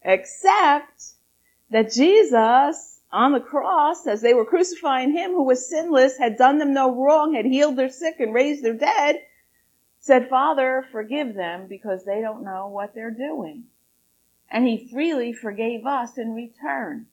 except 0.03 1.05
that 1.71 1.93
Jesus 1.93 3.01
on 3.13 3.33
the 3.33 3.41
cross, 3.41 4.07
as 4.07 4.21
they 4.21 4.35
were 4.35 4.45
crucifying 4.45 5.13
him 5.13 5.33
who 5.33 5.43
was 5.43 5.69
sinless, 5.69 6.17
had 6.19 6.37
done 6.37 6.59
them 6.59 6.73
no 6.73 6.95
wrong, 6.95 7.35
had 7.35 7.45
healed 7.45 7.77
their 7.77 7.91
sick 7.91 8.21
and 8.21 8.33
raised 8.33 8.63
their 8.63 8.75
dead, 8.75 9.21
said, 10.01 10.31
Father, 10.31 10.85
forgive 10.91 11.35
them 11.35 11.67
because 11.69 12.05
they 12.05 12.23
don't 12.23 12.43
know 12.43 12.67
what 12.67 12.95
they're 12.95 13.11
doing. 13.11 13.65
And 14.51 14.67
he 14.67 14.89
freely 14.91 15.33
forgave 15.33 15.87
us 15.87 16.17
in 16.17 16.35
return. 16.35 17.07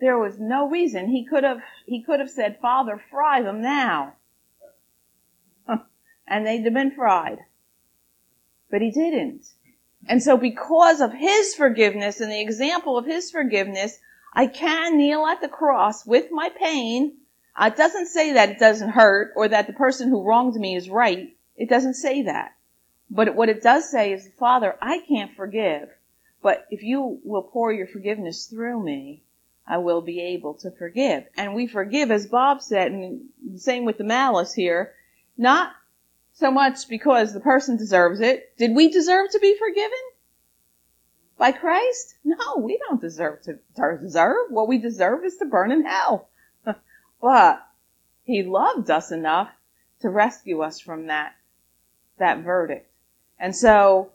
There 0.00 0.18
was 0.18 0.40
no 0.40 0.68
reason 0.68 1.08
he 1.08 1.24
could 1.24 1.44
have, 1.44 1.60
he 1.86 2.02
could 2.02 2.20
have 2.20 2.30
said, 2.30 2.58
Father, 2.60 3.00
fry 3.10 3.42
them 3.42 3.60
now. 3.60 4.14
and 6.26 6.46
they'd 6.46 6.64
have 6.64 6.74
been 6.74 6.90
fried. 6.90 7.38
But 8.70 8.80
he 8.80 8.90
didn't. 8.90 9.46
And 10.06 10.22
so 10.22 10.36
because 10.36 11.00
of 11.00 11.12
his 11.12 11.54
forgiveness 11.54 12.20
and 12.20 12.32
the 12.32 12.40
example 12.40 12.98
of 12.98 13.06
his 13.06 13.30
forgiveness, 13.30 13.98
I 14.32 14.46
can 14.46 14.96
kneel 14.96 15.26
at 15.26 15.40
the 15.40 15.48
cross 15.48 16.04
with 16.04 16.30
my 16.30 16.48
pain. 16.48 17.18
Uh, 17.54 17.70
it 17.72 17.76
doesn't 17.76 18.08
say 18.08 18.32
that 18.32 18.48
it 18.48 18.58
doesn't 18.58 18.90
hurt 18.90 19.32
or 19.36 19.46
that 19.48 19.66
the 19.66 19.72
person 19.72 20.08
who 20.08 20.24
wronged 20.24 20.56
me 20.56 20.74
is 20.74 20.90
right. 20.90 21.34
It 21.56 21.68
doesn't 21.68 21.94
say 21.94 22.22
that. 22.22 22.56
But 23.10 23.34
what 23.36 23.48
it 23.48 23.62
does 23.62 23.90
say 23.90 24.12
is, 24.12 24.28
Father, 24.38 24.76
I 24.80 25.00
can't 25.06 25.34
forgive, 25.36 25.88
but 26.42 26.66
if 26.70 26.82
you 26.82 27.20
will 27.24 27.42
pour 27.42 27.72
your 27.72 27.86
forgiveness 27.86 28.46
through 28.46 28.82
me, 28.82 29.22
I 29.66 29.78
will 29.78 30.02
be 30.02 30.20
able 30.20 30.54
to 30.54 30.70
forgive. 30.70 31.24
And 31.36 31.54
we 31.54 31.66
forgive, 31.66 32.10
as 32.10 32.26
Bob 32.26 32.60
said, 32.60 32.92
and 32.92 33.28
the 33.52 33.58
same 33.58 33.84
with 33.84 33.98
the 33.98 34.04
malice 34.04 34.52
here, 34.52 34.94
not 35.36 35.72
so 36.34 36.50
much 36.50 36.88
because 36.88 37.32
the 37.32 37.40
person 37.40 37.76
deserves 37.76 38.20
it. 38.20 38.56
Did 38.58 38.74
we 38.74 38.90
deserve 38.90 39.30
to 39.30 39.38
be 39.38 39.56
forgiven? 39.56 39.98
By 41.38 41.52
Christ? 41.52 42.16
No, 42.24 42.58
we 42.58 42.78
don't 42.78 43.00
deserve 43.00 43.42
to 43.42 43.58
deserve. 44.00 44.50
What 44.50 44.68
we 44.68 44.78
deserve 44.78 45.24
is 45.24 45.36
to 45.38 45.44
burn 45.44 45.72
in 45.72 45.84
hell. 45.84 46.28
but 47.20 47.66
He 48.24 48.42
loved 48.42 48.90
us 48.90 49.12
enough 49.12 49.50
to 50.00 50.10
rescue 50.10 50.60
us 50.60 50.80
from 50.80 51.06
that, 51.06 51.34
that 52.18 52.42
verdict. 52.44 52.90
And 53.38 53.54
so 53.54 54.10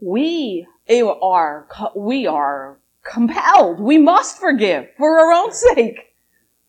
we 0.00 0.66
are, 0.88 1.66
we 1.94 2.26
are 2.26 2.78
compelled. 3.02 3.80
We 3.80 3.98
must 3.98 4.38
forgive 4.38 4.88
for 4.96 5.18
our 5.18 5.32
own 5.32 5.52
sake. 5.52 6.14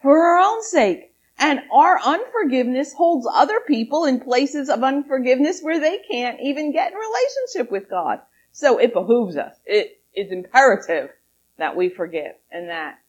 For 0.02 0.18
our 0.18 0.38
own 0.40 0.64
sake. 0.64 1.14
And 1.38 1.62
our 1.72 2.00
unforgiveness 2.04 2.94
holds 2.94 3.28
other 3.32 3.62
people 3.66 4.06
in 4.06 4.20
places 4.20 4.70
of 4.70 4.84
unforgiveness 4.84 5.62
where 5.62 5.80
they 5.80 6.00
can't 6.10 6.40
even 6.42 6.74
get 6.74 6.92
in 6.92 6.98
relationship 6.98 7.72
with 7.72 7.90
God. 7.90 8.20
So 8.52 8.78
it 8.78 8.94
behooves 8.94 9.38
us. 9.38 9.56
It 9.66 10.02
is 10.14 10.32
imperative 10.32 11.12
that 11.58 11.76
we 11.76 11.90
forgive 11.90 12.34
and 12.52 12.70
that 12.70 13.00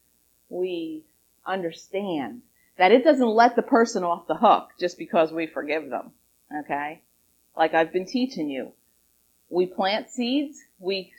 we 0.49 1.05
understand 1.45 2.43
that 2.77 2.93
it 2.93 3.03
doesn't 3.05 3.29
let 3.29 3.57
the 3.57 3.63
person 3.63 4.05
off 4.05 4.27
the 4.27 4.37
hook 4.37 4.71
just 4.79 4.97
because 4.97 5.33
we 5.33 5.47
forgive 5.47 5.91
them. 5.91 6.13
Okay? 6.65 7.03
Like 7.61 7.75
I've 7.75 7.93
been 7.93 8.07
teaching 8.07 8.49
you. 8.49 8.73
We 9.51 9.67
plant 9.67 10.09
seeds, 10.09 10.59
we, 10.79 11.13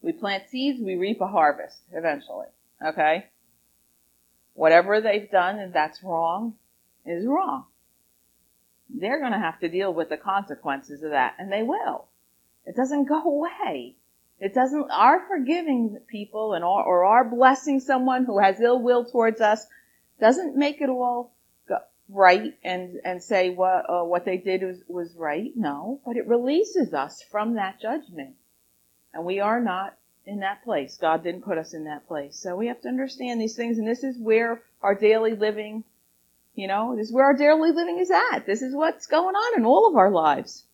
we 0.00 0.12
plant 0.12 0.48
seeds, 0.48 0.80
we 0.80 0.94
reap 0.94 1.20
a 1.20 1.26
harvest 1.26 1.78
eventually. 1.92 2.46
Okay? 2.80 3.26
Whatever 4.54 5.00
they've 5.00 5.28
done 5.28 5.58
and 5.58 5.72
that's 5.72 6.00
wrong 6.04 6.54
is 7.04 7.26
wrong. 7.26 7.64
They're 8.88 9.20
gonna 9.20 9.40
have 9.40 9.58
to 9.58 9.68
deal 9.68 9.92
with 9.92 10.10
the 10.10 10.16
consequences 10.16 11.02
of 11.02 11.10
that 11.10 11.34
and 11.40 11.50
they 11.50 11.64
will. 11.64 12.06
It 12.64 12.76
doesn't 12.76 13.06
go 13.06 13.20
away. 13.20 13.96
It 14.38 14.54
doesn't, 14.54 14.92
our 14.92 15.26
forgiving 15.26 15.98
people 16.06 16.54
and 16.54 16.62
or, 16.62 16.84
or 16.84 17.04
our 17.04 17.24
blessing 17.24 17.80
someone 17.80 18.26
who 18.26 18.38
has 18.38 18.60
ill 18.60 18.80
will 18.80 19.04
towards 19.04 19.40
us 19.40 19.66
doesn't 20.20 20.56
make 20.56 20.80
it 20.80 20.88
all 20.88 21.32
right 22.08 22.54
and 22.64 23.00
and 23.04 23.22
say 23.22 23.50
what 23.50 23.88
uh, 23.88 24.04
what 24.04 24.24
they 24.24 24.38
did 24.38 24.62
was 24.62 24.78
was 24.88 25.14
right. 25.16 25.50
No, 25.54 26.00
but 26.04 26.16
it 26.16 26.26
releases 26.26 26.94
us 26.94 27.22
from 27.22 27.54
that 27.54 27.80
judgment, 27.80 28.34
and 29.12 29.24
we 29.24 29.40
are 29.40 29.60
not 29.60 29.94
in 30.26 30.40
that 30.40 30.64
place. 30.64 30.96
God 30.96 31.22
didn't 31.22 31.44
put 31.44 31.58
us 31.58 31.74
in 31.74 31.84
that 31.84 32.06
place, 32.06 32.36
so 32.36 32.56
we 32.56 32.68
have 32.68 32.80
to 32.82 32.88
understand 32.88 33.40
these 33.40 33.56
things. 33.56 33.78
And 33.78 33.86
this 33.86 34.04
is 34.04 34.18
where 34.18 34.62
our 34.82 34.94
daily 34.94 35.34
living, 35.34 35.84
you 36.54 36.66
know, 36.66 36.96
this 36.96 37.08
is 37.08 37.12
where 37.12 37.24
our 37.24 37.34
daily 37.34 37.72
living 37.72 37.98
is 37.98 38.10
at. 38.10 38.46
This 38.46 38.62
is 38.62 38.74
what's 38.74 39.06
going 39.06 39.34
on 39.34 39.58
in 39.58 39.66
all 39.66 39.88
of 39.88 39.96
our 39.96 40.10
lives. 40.10 40.64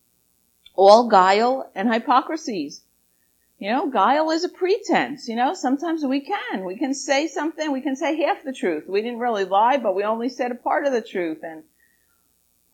All 0.75 1.07
guile 1.07 1.69
and 1.73 1.91
hypocrisies 1.91 2.81
you 3.57 3.69
know, 3.69 3.89
guile 3.89 4.31
is 4.31 4.43
a 4.43 4.49
pretense. 4.49 5.27
You 5.27 5.35
know, 5.35 5.53
sometimes 5.53 6.03
we 6.03 6.19
can. 6.19 6.65
We 6.65 6.77
can 6.77 6.93
say 6.93 7.27
something, 7.27 7.71
we 7.71 7.81
can 7.81 7.95
say 7.95 8.17
half 8.17 8.43
the 8.43 8.53
truth. 8.53 8.85
We 8.87 9.01
didn't 9.01 9.19
really 9.19 9.45
lie, 9.45 9.77
but 9.77 9.95
we 9.95 10.03
only 10.03 10.29
said 10.29 10.51
a 10.51 10.55
part 10.55 10.85
of 10.85 10.91
the 10.91 11.01
truth. 11.01 11.39
And 11.43 11.63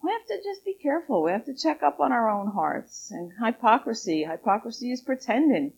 we 0.04 0.12
have 0.12 0.26
to 0.26 0.38
just 0.44 0.66
be 0.66 0.74
careful. 0.74 1.22
We 1.22 1.32
have 1.32 1.46
to 1.46 1.54
check 1.54 1.84
up 1.84 2.00
on 2.00 2.12
our 2.12 2.30
own 2.30 2.48
hearts. 2.48 3.12
And 3.12 3.32
hypocrisy, 3.44 4.24
hypocrisy 4.24 4.92
is 4.92 5.02
pretending. 5.02 5.74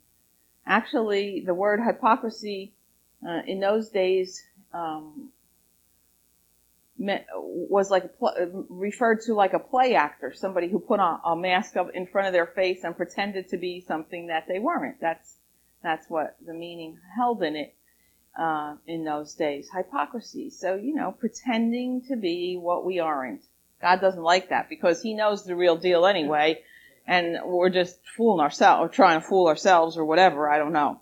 Actually, 0.66 1.42
the 1.46 1.54
word 1.54 1.82
hypocrisy 1.86 2.72
uh, 3.28 3.42
in 3.46 3.60
those 3.60 3.89
days 3.89 4.42
um, 4.74 5.33
was 7.36 7.89
like 7.92 8.12
referred 8.70 9.22
to 9.22 9.34
like 9.34 9.54
a 9.54 9.60
play 9.60 9.96
actor, 9.96 10.34
somebody 10.34 10.70
who 10.70 10.80
put 10.80 11.00
on 11.00 11.20
a 11.26 11.36
mask 11.36 11.76
up 11.76 11.89
in 11.94 12.08
front 12.08 12.28
of 12.28 12.34
their 12.34 12.48
face 12.48 12.84
and 12.84 12.96
pretended 12.96 13.50
to 13.50 13.58
be 13.58 13.82
something 13.88 14.28
that 14.28 14.46
they 14.48 14.60
weren't. 14.60 15.00
That's 15.02 15.38
that's 15.82 16.10
what 16.10 16.38
the 16.46 16.54
meaning 16.54 16.98
held 17.16 17.44
in 17.44 17.56
it 17.56 17.76
uh, 18.39 18.76
in 18.88 19.04
those 19.04 19.36
days. 19.36 19.70
Hypocrisy. 19.76 20.50
So 20.50 20.76
you 20.76 20.96
know, 20.96 21.12
pretending 21.12 22.04
to 22.10 22.16
be 22.16 22.58
what 22.60 22.86
we 22.86 23.00
aren't. 23.00 23.42
God 23.82 24.00
doesn't 24.00 24.24
like 24.24 24.50
that 24.50 24.70
because 24.70 25.02
He 25.02 25.13
knows 25.13 25.44
the 25.44 25.56
real 25.56 25.76
deal 25.76 26.06
anyway, 26.06 26.62
and 27.06 27.38
we're 27.44 27.70
just 27.70 27.98
fooling 28.16 28.42
ourselves 28.42 28.82
or 28.82 28.89
trying 28.89 29.20
to 29.20 29.28
fool 29.28 29.48
ourselves 29.48 29.98
or 29.98 30.06
whatever. 30.06 30.50
I 30.50 30.58
don't 30.58 30.74
know. 30.74 31.02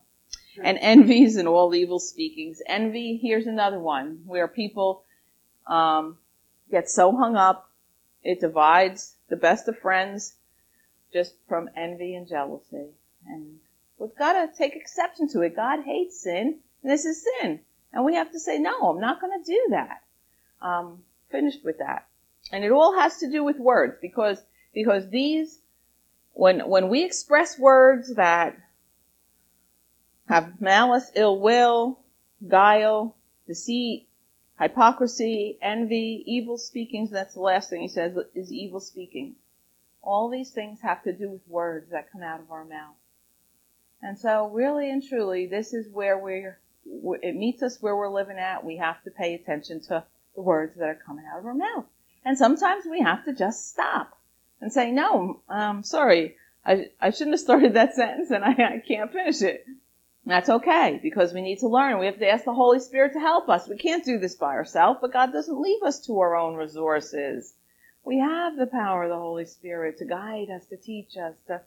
And 0.62 0.78
envies 0.82 1.38
and 1.38 1.48
all 1.48 1.74
evil 1.74 2.00
speakings. 2.00 2.60
Envy. 2.68 3.20
Here's 3.22 3.46
another 3.46 3.80
one 3.80 4.22
where 4.26 4.48
people 4.48 5.06
um, 5.68 6.18
gets 6.70 6.94
so 6.94 7.16
hung 7.16 7.36
up, 7.36 7.70
it 8.24 8.40
divides 8.40 9.16
the 9.30 9.36
best 9.36 9.68
of 9.68 9.78
friends 9.80 10.36
just 11.14 11.36
from 11.48 11.70
envy 11.76 12.16
and 12.16 12.28
jealousy. 12.28 12.88
And 13.28 13.60
we've 13.98 14.16
got 14.18 14.34
to 14.34 14.58
take 14.58 14.76
exception 14.76 15.28
to 15.30 15.42
it. 15.42 15.56
God 15.56 15.84
hates 15.84 16.22
sin, 16.22 16.60
and 16.84 16.92
this 16.92 17.06
is 17.06 17.26
sin. 17.42 17.60
And 17.94 18.06
we 18.06 18.16
have 18.16 18.32
to 18.32 18.40
say, 18.40 18.58
no, 18.58 18.90
I'm 18.90 19.02
not 19.02 19.20
going 19.20 19.44
to 19.44 19.52
do 19.52 19.68
that. 19.72 20.02
Um, 20.62 21.04
finished 21.30 21.64
with 21.64 21.80
that. 21.80 22.08
And 22.52 22.64
it 22.64 22.72
all 22.72 22.98
has 22.98 23.18
to 23.18 23.30
do 23.30 23.44
with 23.44 23.58
words 23.58 23.98
because, 24.02 24.42
because 24.74 25.10
these, 25.10 25.60
when, 26.34 26.68
when 26.68 26.90
we 26.90 27.04
express 27.04 27.60
words 27.60 28.16
that 28.16 28.58
have 30.28 30.62
malice, 30.62 31.12
ill 31.16 31.40
will, 31.40 32.00
guile, 32.48 33.16
deceit, 33.48 34.08
Hypocrisy, 34.62 35.58
envy, 35.60 36.24
evil 36.28 36.56
speakings, 36.56 37.10
that's 37.10 37.34
the 37.34 37.42
last 37.42 37.70
thing 37.70 37.82
he 37.82 37.88
says, 37.88 38.16
is 38.36 38.52
evil 38.52 38.80
speaking. 38.80 39.36
All 40.04 40.30
these 40.30 40.52
things 40.52 40.82
have 40.82 41.02
to 41.04 41.14
do 41.14 41.30
with 41.30 41.48
words 41.48 41.90
that 41.90 42.12
come 42.12 42.22
out 42.22 42.40
of 42.40 42.52
our 42.52 42.64
mouth. 42.64 42.96
And 44.04 44.20
so 44.20 44.50
really 44.50 44.92
and 44.92 45.04
truly, 45.04 45.48
this 45.48 45.74
is 45.74 45.90
where 45.90 46.18
we're, 46.18 46.60
it 46.86 47.36
meets 47.36 47.64
us 47.64 47.82
where 47.82 47.96
we're 47.96 48.14
living 48.14 48.38
at. 48.38 48.64
We 48.64 48.78
have 48.78 49.02
to 49.04 49.12
pay 49.12 49.34
attention 49.34 49.82
to 49.88 50.04
the 50.36 50.42
words 50.42 50.76
that 50.76 50.90
are 50.90 51.00
coming 51.06 51.26
out 51.26 51.40
of 51.40 51.46
our 51.48 51.56
mouth. 51.56 51.86
And 52.24 52.38
sometimes 52.38 52.86
we 52.86 53.02
have 53.02 53.26
to 53.26 53.34
just 53.34 53.70
stop 53.72 54.16
and 54.60 54.72
say, 54.72 54.92
no, 54.92 55.42
um, 55.50 55.84
sorry, 55.84 56.36
I, 56.64 56.90
I 57.00 57.10
shouldn't 57.10 57.34
have 57.34 57.40
started 57.40 57.74
that 57.74 57.96
sentence 57.96 58.30
and 58.30 58.46
I, 58.46 58.52
I 58.52 58.84
can't 58.88 59.12
finish 59.12 59.42
it. 59.42 59.66
That's 60.26 60.50
okay 60.50 61.00
because 61.02 61.34
we 61.34 61.42
need 61.42 61.60
to 61.60 61.68
learn. 61.68 62.00
We 62.00 62.06
have 62.06 62.20
to 62.20 62.30
ask 62.30 62.46
the 62.46 62.54
Holy 62.54 62.80
Spirit 62.80 63.14
to 63.14 63.20
help 63.20 63.50
us. 63.50 63.68
We 63.68 63.78
can't 63.78 64.06
do 64.06 64.20
this 64.20 64.36
by 64.36 64.54
ourselves, 64.54 65.00
but 65.02 65.14
God 65.14 65.34
doesn't 65.34 65.60
leave 65.60 65.82
us 65.82 66.00
to 66.06 66.20
our 66.20 66.36
own 66.36 66.56
resources. 66.56 67.54
We 68.04 68.20
have 68.20 68.56
the 68.56 68.68
power 68.68 69.04
of 69.04 69.10
the 69.10 69.18
Holy 69.18 69.46
Spirit 69.46 69.98
to 69.98 70.06
guide 70.06 70.50
us, 70.50 70.66
to 70.68 70.78
teach 70.78 71.18
us, 71.18 71.36
to 71.48 71.62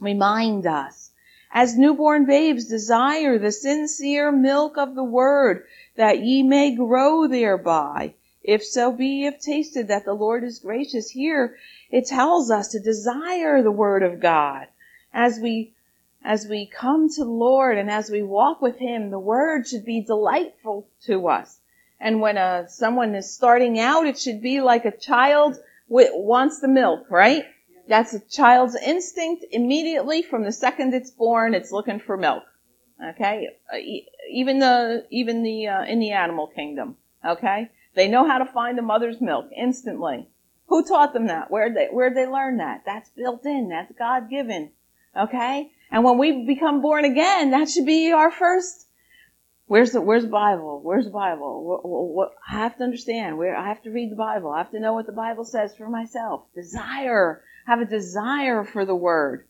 remind 0.00 0.66
us. 0.66 1.10
As 1.50 1.76
newborn 1.76 2.24
babes 2.24 2.66
desire 2.66 3.38
the 3.38 3.52
sincere 3.52 4.32
milk 4.32 4.78
of 4.78 4.94
the 4.94 5.04
word 5.04 5.64
that 5.96 6.20
ye 6.20 6.42
may 6.42 6.74
grow 6.74 7.26
thereby. 7.26 8.14
If 8.42 8.64
so 8.64 8.92
be 8.92 9.06
ye 9.06 9.22
have 9.24 9.38
tasted 9.38 9.88
that 9.88 10.04
the 10.04 10.14
Lord 10.14 10.44
is 10.44 10.58
gracious. 10.58 11.10
Here 11.10 11.56
it 11.90 12.06
tells 12.06 12.50
us 12.50 12.68
to 12.68 12.80
desire 12.80 13.62
the 13.62 13.70
word 13.70 14.02
of 14.02 14.20
God 14.20 14.66
as 15.12 15.38
we 15.38 15.74
as 16.24 16.46
we 16.46 16.66
come 16.66 17.08
to 17.08 17.24
the 17.24 17.30
Lord 17.30 17.78
and 17.78 17.90
as 17.90 18.10
we 18.10 18.22
walk 18.22 18.62
with 18.62 18.78
Him, 18.78 19.10
the 19.10 19.18
Word 19.18 19.66
should 19.66 19.84
be 19.84 20.02
delightful 20.02 20.88
to 21.06 21.28
us. 21.28 21.58
And 22.00 22.20
when 22.20 22.36
uh, 22.36 22.66
someone 22.66 23.14
is 23.14 23.32
starting 23.32 23.78
out, 23.78 24.06
it 24.06 24.18
should 24.18 24.42
be 24.42 24.60
like 24.60 24.84
a 24.84 24.96
child 24.96 25.56
wants 25.88 26.60
the 26.60 26.68
milk, 26.68 27.10
right? 27.10 27.44
That's 27.88 28.14
a 28.14 28.20
child's 28.20 28.76
instinct 28.76 29.44
immediately 29.50 30.22
from 30.22 30.44
the 30.44 30.52
second 30.52 30.94
it's 30.94 31.10
born, 31.10 31.54
it's 31.54 31.72
looking 31.72 32.00
for 32.00 32.16
milk. 32.16 32.44
Okay? 33.10 33.48
Uh, 33.72 33.78
even 34.30 34.58
the, 34.60 35.06
even 35.10 35.42
the, 35.42 35.68
uh, 35.68 35.84
in 35.84 35.98
the 35.98 36.12
animal 36.12 36.46
kingdom. 36.46 36.96
Okay? 37.24 37.70
They 37.94 38.08
know 38.08 38.26
how 38.26 38.38
to 38.38 38.46
find 38.46 38.78
the 38.78 38.82
mother's 38.82 39.20
milk 39.20 39.50
instantly. 39.56 40.28
Who 40.68 40.84
taught 40.84 41.12
them 41.12 41.26
that? 41.26 41.50
Where'd 41.50 41.76
they, 41.76 41.88
where'd 41.88 42.16
they 42.16 42.26
learn 42.26 42.58
that? 42.58 42.82
That's 42.86 43.10
built 43.10 43.44
in. 43.44 43.68
That's 43.68 43.92
God 43.98 44.30
given. 44.30 44.70
Okay? 45.16 45.70
And 45.92 46.02
when 46.02 46.18
we 46.18 46.46
become 46.46 46.80
born 46.80 47.04
again, 47.04 47.50
that 47.50 47.68
should 47.68 47.86
be 47.86 48.10
our 48.10 48.32
first 48.32 48.86
Where's 49.72 49.92
the 49.92 50.02
Where's 50.02 50.24
the 50.24 50.28
Bible? 50.28 50.80
Where's 50.82 51.06
the 51.06 51.10
Bible? 51.10 51.64
What, 51.64 51.80
what, 51.84 52.34
I 52.46 52.58
have 52.58 52.76
to 52.76 52.84
understand. 52.84 53.38
Where 53.38 53.56
I 53.56 53.68
have 53.68 53.82
to 53.84 53.90
read 53.90 54.10
the 54.10 54.16
Bible. 54.16 54.50
I 54.50 54.58
have 54.58 54.70
to 54.72 54.80
know 54.80 54.92
what 54.92 55.06
the 55.06 55.12
Bible 55.12 55.46
says 55.46 55.74
for 55.74 55.88
myself. 55.88 56.42
Desire. 56.54 57.42
Have 57.66 57.80
a 57.80 57.86
desire 57.86 58.64
for 58.64 58.84
the 58.84 58.94
Word. 58.94 59.46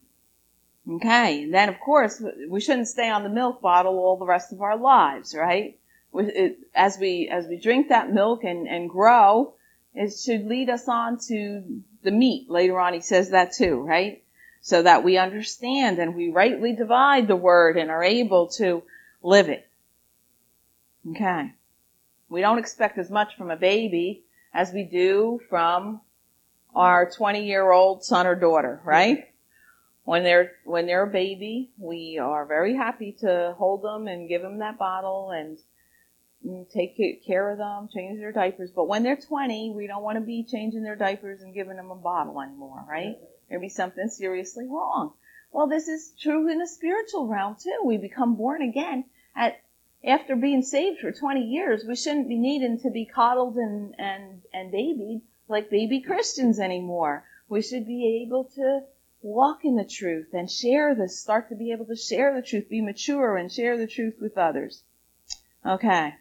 Okay. 0.88 1.42
And 1.42 1.52
then, 1.52 1.68
of 1.68 1.80
course, 1.80 2.22
we 2.48 2.60
shouldn't 2.60 2.86
stay 2.86 3.08
on 3.08 3.24
the 3.24 3.30
milk 3.30 3.60
bottle 3.60 3.98
all 3.98 4.16
the 4.16 4.24
rest 4.24 4.52
of 4.52 4.60
our 4.60 4.76
lives, 4.76 5.34
right? 5.34 5.78
It, 6.14 6.58
as 6.72 6.98
we 7.00 7.28
as 7.28 7.48
we 7.48 7.58
drink 7.58 7.88
that 7.88 8.12
milk 8.12 8.44
and 8.44 8.68
and 8.68 8.88
grow, 8.88 9.54
it 9.92 10.12
should 10.16 10.46
lead 10.46 10.70
us 10.70 10.86
on 10.86 11.18
to 11.28 11.82
the 12.04 12.12
meat. 12.12 12.48
Later 12.48 12.78
on, 12.78 12.92
he 12.92 13.00
says 13.00 13.30
that 13.30 13.54
too, 13.54 13.80
right? 13.80 14.22
So 14.64 14.82
that 14.82 15.02
we 15.02 15.18
understand 15.18 15.98
and 15.98 16.14
we 16.14 16.30
rightly 16.30 16.74
divide 16.74 17.26
the 17.26 17.36
word 17.36 17.76
and 17.76 17.90
are 17.90 18.02
able 18.02 18.46
to 18.58 18.84
live 19.20 19.48
it. 19.48 19.68
Okay. 21.10 21.52
We 22.28 22.40
don't 22.40 22.58
expect 22.58 22.96
as 22.96 23.10
much 23.10 23.36
from 23.36 23.50
a 23.50 23.56
baby 23.56 24.22
as 24.54 24.72
we 24.72 24.84
do 24.84 25.40
from 25.50 26.00
our 26.74 27.10
20 27.10 27.44
year 27.44 27.70
old 27.72 28.04
son 28.04 28.26
or 28.26 28.36
daughter, 28.36 28.80
right? 28.84 29.28
When 30.04 30.22
they're, 30.22 30.52
when 30.64 30.86
they're 30.86 31.04
a 31.04 31.10
baby, 31.10 31.70
we 31.76 32.18
are 32.18 32.46
very 32.46 32.74
happy 32.74 33.16
to 33.20 33.54
hold 33.58 33.82
them 33.82 34.06
and 34.06 34.28
give 34.28 34.42
them 34.42 34.58
that 34.58 34.78
bottle 34.78 35.30
and 35.30 35.58
take 36.72 36.96
care 37.26 37.50
of 37.50 37.58
them, 37.58 37.88
change 37.92 38.18
their 38.18 38.32
diapers. 38.32 38.70
But 38.70 38.88
when 38.88 39.02
they're 39.02 39.16
20, 39.16 39.72
we 39.76 39.86
don't 39.86 40.02
want 40.02 40.18
to 40.18 40.24
be 40.24 40.44
changing 40.44 40.82
their 40.82 40.96
diapers 40.96 41.42
and 41.42 41.54
giving 41.54 41.76
them 41.76 41.90
a 41.90 41.96
bottle 41.96 42.40
anymore, 42.40 42.84
right? 42.88 43.16
There'd 43.52 43.60
be 43.60 43.68
something 43.68 44.08
seriously 44.08 44.66
wrong. 44.66 45.12
Well, 45.50 45.66
this 45.66 45.86
is 45.86 46.14
true 46.18 46.48
in 46.48 46.58
the 46.58 46.66
spiritual 46.66 47.26
realm 47.26 47.54
too. 47.62 47.82
We 47.84 47.98
become 47.98 48.34
born 48.34 48.62
again 48.62 49.04
at 49.36 49.60
after 50.02 50.36
being 50.36 50.62
saved 50.62 51.00
for 51.00 51.12
20 51.12 51.42
years, 51.42 51.84
we 51.84 51.94
shouldn't 51.94 52.30
be 52.30 52.38
needing 52.38 52.78
to 52.80 52.88
be 52.88 53.04
coddled 53.04 53.56
and, 53.56 53.94
and, 53.98 54.40
and 54.54 54.72
babied 54.72 55.20
like 55.48 55.68
baby 55.68 56.00
Christians 56.00 56.58
anymore. 56.58 57.26
We 57.46 57.60
should 57.60 57.86
be 57.86 58.24
able 58.24 58.44
to 58.54 58.84
walk 59.20 59.66
in 59.66 59.76
the 59.76 59.84
truth 59.84 60.32
and 60.32 60.50
share 60.50 60.94
this, 60.94 61.20
start 61.20 61.50
to 61.50 61.54
be 61.54 61.72
able 61.72 61.84
to 61.84 61.96
share 61.96 62.34
the 62.34 62.40
truth, 62.40 62.70
be 62.70 62.80
mature 62.80 63.36
and 63.36 63.52
share 63.52 63.76
the 63.76 63.86
truth 63.86 64.14
with 64.18 64.38
others. 64.38 64.82
Okay. 65.66 66.14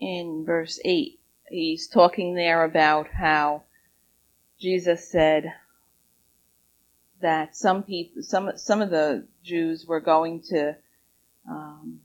In 0.00 0.44
verse 0.44 0.80
8, 0.84 1.20
he's 1.50 1.86
talking 1.86 2.34
there 2.34 2.64
about 2.64 3.06
how 3.12 3.62
Jesus 4.58 5.08
said 5.08 5.54
that 7.20 7.56
some 7.56 7.82
people, 7.82 8.22
some, 8.22 8.52
some 8.56 8.82
of 8.82 8.90
the 8.90 9.26
Jews 9.42 9.86
were 9.86 10.00
going 10.00 10.42
to 10.50 10.76
um, 11.48 12.00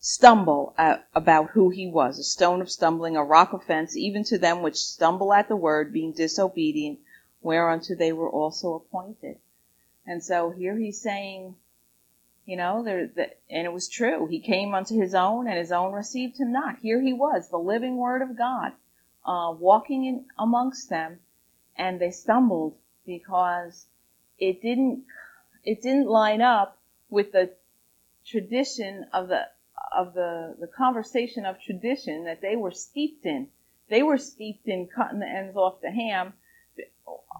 stumble 0.00 0.74
at, 0.78 1.06
about 1.14 1.50
who 1.50 1.70
he 1.70 1.88
was, 1.88 2.18
a 2.18 2.22
stone 2.22 2.60
of 2.60 2.70
stumbling, 2.70 3.16
a 3.16 3.24
rock 3.24 3.52
offense, 3.52 3.96
even 3.96 4.24
to 4.24 4.38
them 4.38 4.62
which 4.62 4.76
stumble 4.76 5.32
at 5.32 5.48
the 5.48 5.56
word, 5.56 5.92
being 5.92 6.12
disobedient, 6.12 6.98
whereunto 7.40 7.94
they 7.94 8.12
were 8.12 8.30
also 8.30 8.74
appointed. 8.74 9.38
And 10.06 10.22
so 10.22 10.50
here 10.50 10.76
he's 10.76 11.00
saying, 11.00 11.56
you 12.44 12.56
know, 12.56 12.84
there, 12.84 13.08
the, 13.08 13.30
and 13.50 13.66
it 13.66 13.72
was 13.72 13.88
true. 13.88 14.26
He 14.26 14.38
came 14.38 14.74
unto 14.74 15.00
his 15.00 15.14
own, 15.14 15.48
and 15.48 15.58
his 15.58 15.72
own 15.72 15.92
received 15.92 16.38
him 16.38 16.52
not. 16.52 16.78
Here 16.78 17.00
he 17.00 17.12
was, 17.12 17.48
the 17.48 17.58
living 17.58 17.96
word 17.96 18.22
of 18.22 18.38
God, 18.38 18.72
uh, 19.24 19.52
walking 19.58 20.04
in 20.04 20.26
amongst 20.38 20.88
them, 20.88 21.18
and 21.76 22.00
they 22.00 22.12
stumbled 22.12 22.76
because 23.04 23.86
it 24.38 24.62
didn't, 24.62 25.04
it 25.64 25.82
didn't 25.82 26.06
line 26.06 26.40
up 26.40 26.78
with 27.08 27.32
the 27.32 27.52
tradition 28.24 29.06
of 29.12 29.28
the 29.28 29.46
of 29.96 30.14
the, 30.14 30.54
the 30.60 30.66
conversation 30.66 31.46
of 31.46 31.60
tradition 31.60 32.24
that 32.24 32.42
they 32.42 32.56
were 32.56 32.70
steeped 32.70 33.24
in. 33.24 33.48
They 33.88 34.02
were 34.02 34.18
steeped 34.18 34.66
in 34.66 34.88
cutting 34.88 35.20
the 35.20 35.26
ends 35.26 35.56
off 35.56 35.80
the 35.80 35.90
ham 35.90 36.34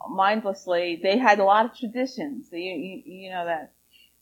mindlessly. 0.08 1.00
They 1.02 1.18
had 1.18 1.38
a 1.38 1.44
lot 1.44 1.66
of 1.66 1.76
traditions. 1.76 2.48
You, 2.52 2.58
you, 2.58 3.02
you 3.04 3.30
know 3.30 3.44
that 3.44 3.72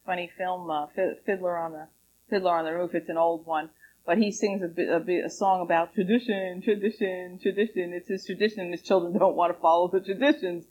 funny 0.07 0.31
film, 0.37 0.71
uh, 0.71 0.87
Fiddler 1.27 1.57
on 1.57 1.73
the 1.73 1.87
Fiddler 2.31 2.57
on 2.59 2.65
the 2.65 2.73
Roof. 2.73 2.95
It's 2.95 3.09
an 3.09 3.19
old 3.19 3.47
one, 3.47 3.71
but 4.07 4.19
he 4.19 4.33
sings 4.33 4.63
a, 4.63 4.69
bit, 4.69 4.89
a, 4.89 5.01
bit, 5.01 5.25
a 5.25 5.31
song 5.31 5.61
about 5.61 5.95
tradition, 5.95 6.63
tradition, 6.63 7.39
tradition. 7.41 7.93
It's 7.93 8.09
his 8.09 8.25
tradition, 8.25 8.73
his 8.73 8.83
children 8.83 9.13
don't 9.19 9.37
want 9.37 9.55
to 9.55 9.61
follow 9.61 9.89
the 9.89 10.01
traditions. 10.01 10.65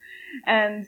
And 0.45 0.87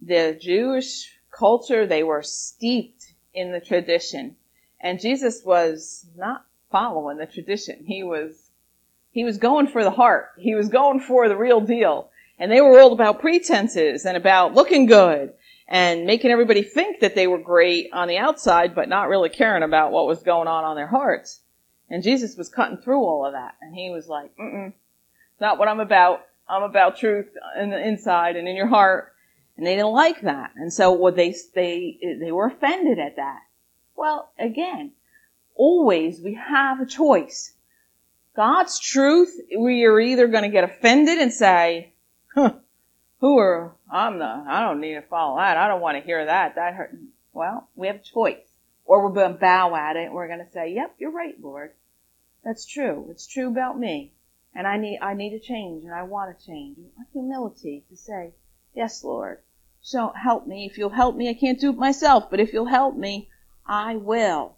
the 0.00 0.38
Jewish 0.40 1.18
culture, 1.30 1.86
they 1.86 2.02
were 2.02 2.22
steeped 2.22 3.12
in 3.34 3.52
the 3.52 3.60
tradition. 3.60 4.36
And 4.80 5.00
Jesus 5.00 5.42
was 5.44 6.06
not 6.16 6.44
following 6.70 7.18
the 7.18 7.26
tradition. 7.26 7.84
He 7.84 8.02
was, 8.02 8.50
he 9.10 9.24
was 9.24 9.38
going 9.38 9.68
for 9.68 9.82
the 9.82 9.90
heart. 9.90 10.30
He 10.38 10.54
was 10.54 10.68
going 10.68 11.00
for 11.00 11.28
the 11.28 11.36
real 11.36 11.60
deal. 11.60 12.10
And 12.38 12.52
they 12.52 12.60
were 12.60 12.78
all 12.78 12.92
about 12.92 13.20
pretenses 13.20 14.04
and 14.04 14.16
about 14.16 14.54
looking 14.54 14.86
good 14.86 15.32
and 15.66 16.06
making 16.06 16.30
everybody 16.30 16.62
think 16.62 17.00
that 17.00 17.14
they 17.14 17.26
were 17.26 17.38
great 17.38 17.90
on 17.92 18.08
the 18.08 18.16
outside, 18.16 18.74
but 18.74 18.88
not 18.88 19.08
really 19.08 19.28
caring 19.28 19.62
about 19.62 19.92
what 19.92 20.06
was 20.06 20.22
going 20.22 20.48
on 20.48 20.64
on 20.64 20.76
their 20.76 20.86
hearts. 20.86 21.40
And 21.90 22.02
Jesus 22.02 22.36
was 22.36 22.48
cutting 22.48 22.78
through 22.78 23.02
all 23.02 23.26
of 23.26 23.32
that. 23.32 23.56
And 23.60 23.74
he 23.74 23.90
was 23.90 24.08
like, 24.08 24.36
mm-mm, 24.36 24.72
not 25.40 25.58
what 25.58 25.68
I'm 25.68 25.80
about. 25.80 26.20
I'm 26.48 26.62
about 26.62 26.96
truth 26.96 27.28
in 27.60 27.70
the 27.70 27.86
inside 27.86 28.36
and 28.36 28.48
in 28.48 28.56
your 28.56 28.68
heart. 28.68 29.12
And 29.58 29.66
they 29.66 29.74
didn't 29.74 29.92
like 29.92 30.20
that. 30.22 30.52
And 30.54 30.72
so 30.72 30.92
what 30.92 31.16
they, 31.16 31.34
they, 31.52 31.98
they 32.20 32.30
were 32.30 32.46
offended 32.46 33.00
at 33.00 33.16
that. 33.16 33.40
Well, 33.96 34.30
again, 34.38 34.92
always 35.56 36.20
we 36.20 36.34
have 36.34 36.80
a 36.80 36.86
choice. 36.86 37.54
God's 38.36 38.78
truth, 38.78 39.36
we 39.58 39.84
are 39.84 39.98
either 39.98 40.28
going 40.28 40.44
to 40.44 40.48
get 40.48 40.62
offended 40.62 41.18
and 41.18 41.32
say, 41.32 41.92
huh, 42.32 42.52
who 43.20 43.36
are, 43.38 43.74
I'm 43.90 44.20
the, 44.20 44.44
I 44.46 44.60
don't 44.60 44.80
need 44.80 44.94
to 44.94 45.02
follow 45.02 45.38
that. 45.38 45.56
I 45.56 45.66
don't 45.66 45.80
want 45.80 45.98
to 45.98 46.04
hear 46.04 46.24
that. 46.24 46.54
That 46.54 46.74
hurt. 46.74 46.96
Well, 47.32 47.68
we 47.74 47.88
have 47.88 47.96
a 47.96 47.98
choice. 47.98 48.46
Or 48.84 49.02
we're 49.02 49.12
going 49.12 49.32
to 49.32 49.40
bow 49.40 49.74
at 49.74 49.96
it 49.96 50.04
and 50.04 50.14
we're 50.14 50.28
going 50.28 50.44
to 50.44 50.52
say, 50.52 50.72
yep, 50.72 50.94
you're 50.98 51.10
right, 51.10 51.34
Lord. 51.42 51.72
That's 52.44 52.64
true. 52.64 53.08
It's 53.10 53.26
true 53.26 53.48
about 53.48 53.76
me. 53.76 54.12
And 54.54 54.68
I 54.68 54.76
need, 54.76 55.00
I 55.02 55.14
need 55.14 55.30
to 55.30 55.40
change 55.40 55.82
and 55.82 55.92
I 55.92 56.04
want 56.04 56.38
to 56.38 56.46
change. 56.46 56.78
Humility 57.12 57.82
to 57.90 57.96
say, 57.96 58.34
yes, 58.72 59.02
Lord. 59.02 59.38
So 59.80 60.08
help 60.08 60.46
me. 60.46 60.66
If 60.66 60.76
you'll 60.76 60.90
help 60.90 61.16
me, 61.16 61.28
I 61.28 61.34
can't 61.34 61.60
do 61.60 61.70
it 61.70 61.76
myself, 61.76 62.30
but 62.30 62.40
if 62.40 62.52
you'll 62.52 62.66
help 62.66 62.96
me, 62.96 63.28
I 63.66 63.96
will. 63.96 64.56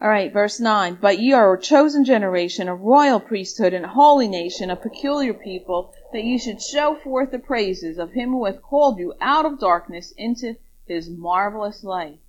All 0.00 0.08
right, 0.08 0.32
verse 0.32 0.58
9. 0.58 0.98
But 0.98 1.18
ye 1.18 1.32
are 1.32 1.52
a 1.52 1.60
chosen 1.60 2.04
generation, 2.04 2.68
a 2.68 2.74
royal 2.74 3.20
priesthood, 3.20 3.74
and 3.74 3.84
a 3.84 3.88
holy 3.88 4.28
nation, 4.28 4.70
a 4.70 4.76
peculiar 4.76 5.34
people, 5.34 5.92
that 6.12 6.24
ye 6.24 6.38
should 6.38 6.62
show 6.62 6.94
forth 6.94 7.30
the 7.30 7.38
praises 7.38 7.98
of 7.98 8.12
him 8.12 8.30
who 8.30 8.46
hath 8.46 8.62
called 8.62 8.98
you 8.98 9.12
out 9.20 9.44
of 9.44 9.60
darkness 9.60 10.12
into 10.16 10.56
his 10.86 11.10
marvelous 11.10 11.84
light. 11.84 12.20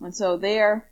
And 0.00 0.14
so 0.14 0.38
there, 0.38 0.88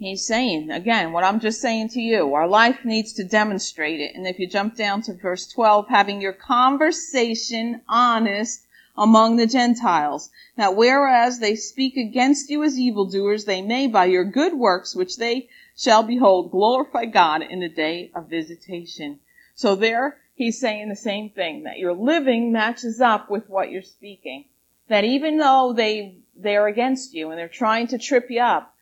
he's 0.00 0.26
saying, 0.26 0.70
again, 0.70 1.12
what 1.12 1.24
I'm 1.24 1.38
just 1.38 1.60
saying 1.60 1.90
to 1.90 2.00
you, 2.00 2.34
our 2.34 2.48
life 2.48 2.84
needs 2.84 3.12
to 3.14 3.24
demonstrate 3.24 4.00
it. 4.00 4.16
And 4.16 4.26
if 4.26 4.38
you 4.38 4.48
jump 4.48 4.74
down 4.74 5.02
to 5.02 5.14
verse 5.14 5.46
12, 5.46 5.88
having 5.88 6.20
your 6.20 6.32
conversation 6.32 7.82
honest 7.88 8.66
among 8.96 9.36
the 9.36 9.46
Gentiles. 9.46 10.30
Now 10.56 10.72
whereas 10.72 11.38
they 11.38 11.54
speak 11.54 11.96
against 11.96 12.50
you 12.50 12.64
as 12.64 12.78
evildoers, 12.78 13.44
they 13.44 13.62
may 13.62 13.86
by 13.86 14.06
your 14.06 14.24
good 14.24 14.54
works, 14.54 14.96
which 14.96 15.16
they 15.16 15.48
shall 15.76 16.02
behold, 16.02 16.50
glorify 16.50 17.04
God 17.04 17.42
in 17.42 17.60
the 17.60 17.68
day 17.68 18.10
of 18.14 18.28
visitation. 18.28 19.20
So 19.54 19.76
there 19.76 20.18
he's 20.34 20.58
saying 20.58 20.88
the 20.88 20.96
same 20.96 21.28
thing, 21.28 21.64
that 21.64 21.78
your 21.78 21.92
living 21.92 22.50
matches 22.50 22.98
up 22.98 23.30
with 23.30 23.50
what 23.50 23.70
you're 23.70 23.82
speaking. 23.82 24.46
That 24.88 25.04
even 25.04 25.36
though 25.36 25.74
they, 25.76 26.16
they're 26.34 26.66
against 26.66 27.12
you 27.12 27.28
and 27.28 27.38
they're 27.38 27.46
trying 27.46 27.88
to 27.88 27.98
trip 27.98 28.30
you 28.30 28.40
up, 28.40 28.74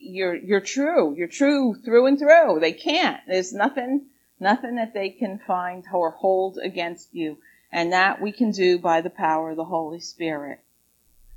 you're, 0.00 0.34
you're 0.34 0.60
true. 0.60 1.14
You're 1.16 1.28
true 1.28 1.74
through 1.74 2.06
and 2.06 2.18
through. 2.18 2.60
They 2.60 2.72
can't. 2.72 3.20
There's 3.26 3.52
nothing, 3.52 4.06
nothing 4.40 4.76
that 4.76 4.94
they 4.94 5.10
can 5.10 5.38
find 5.38 5.84
or 5.92 6.10
hold 6.10 6.58
against 6.62 7.14
you. 7.14 7.38
And 7.70 7.92
that 7.92 8.20
we 8.20 8.32
can 8.32 8.50
do 8.50 8.78
by 8.78 9.00
the 9.00 9.10
power 9.10 9.50
of 9.50 9.56
the 9.56 9.64
Holy 9.66 10.00
Spirit. 10.00 10.60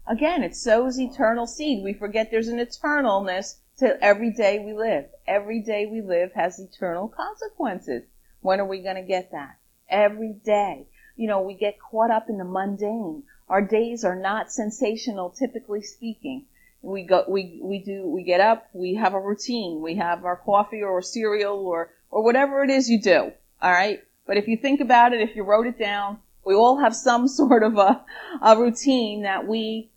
Again, 0.07 0.43
it 0.43 0.55
sows 0.55 0.99
eternal 0.99 1.45
seed. 1.45 1.83
We 1.83 1.93
forget 1.93 2.31
there's 2.31 2.47
an 2.47 2.59
eternalness 2.59 3.57
to 3.77 4.01
every 4.03 4.31
day 4.31 4.59
we 4.59 4.73
live. 4.73 5.05
Every 5.27 5.59
day 5.59 5.85
we 5.85 6.01
live 6.01 6.33
has 6.33 6.59
eternal 6.59 7.07
consequences. 7.07 8.03
When 8.41 8.59
are 8.59 8.65
we 8.65 8.81
going 8.81 8.95
to 8.95 9.01
get 9.01 9.31
that? 9.31 9.57
Every 9.89 10.33
day. 10.33 10.87
You 11.15 11.27
know, 11.27 11.41
we 11.41 11.53
get 11.53 11.79
caught 11.79 12.11
up 12.11 12.29
in 12.29 12.37
the 12.37 12.45
mundane. 12.45 13.23
Our 13.49 13.61
days 13.61 14.03
are 14.05 14.15
not 14.15 14.51
sensational, 14.51 15.29
typically 15.29 15.81
speaking. 15.81 16.45
We 16.81 17.03
go, 17.03 17.25
we, 17.27 17.59
we 17.61 17.79
do, 17.79 18.07
we 18.07 18.23
get 18.23 18.41
up, 18.41 18.67
we 18.73 18.95
have 18.95 19.13
a 19.13 19.19
routine, 19.19 19.81
we 19.81 19.95
have 19.95 20.25
our 20.25 20.37
coffee 20.37 20.81
or 20.81 21.01
cereal 21.01 21.59
or, 21.59 21.91
or 22.09 22.23
whatever 22.23 22.63
it 22.63 22.71
is 22.71 22.89
you 22.89 22.99
do. 22.99 23.31
Alright? 23.63 24.03
But 24.25 24.37
if 24.37 24.47
you 24.47 24.57
think 24.57 24.81
about 24.81 25.13
it, 25.13 25.21
if 25.21 25.35
you 25.35 25.43
wrote 25.43 25.67
it 25.67 25.77
down, 25.77 26.19
we 26.43 26.55
all 26.55 26.79
have 26.79 26.95
some 26.95 27.27
sort 27.27 27.63
of 27.63 27.77
a, 27.77 28.03
a 28.41 28.57
routine 28.57 29.23
that 29.23 29.47
we 29.47 29.91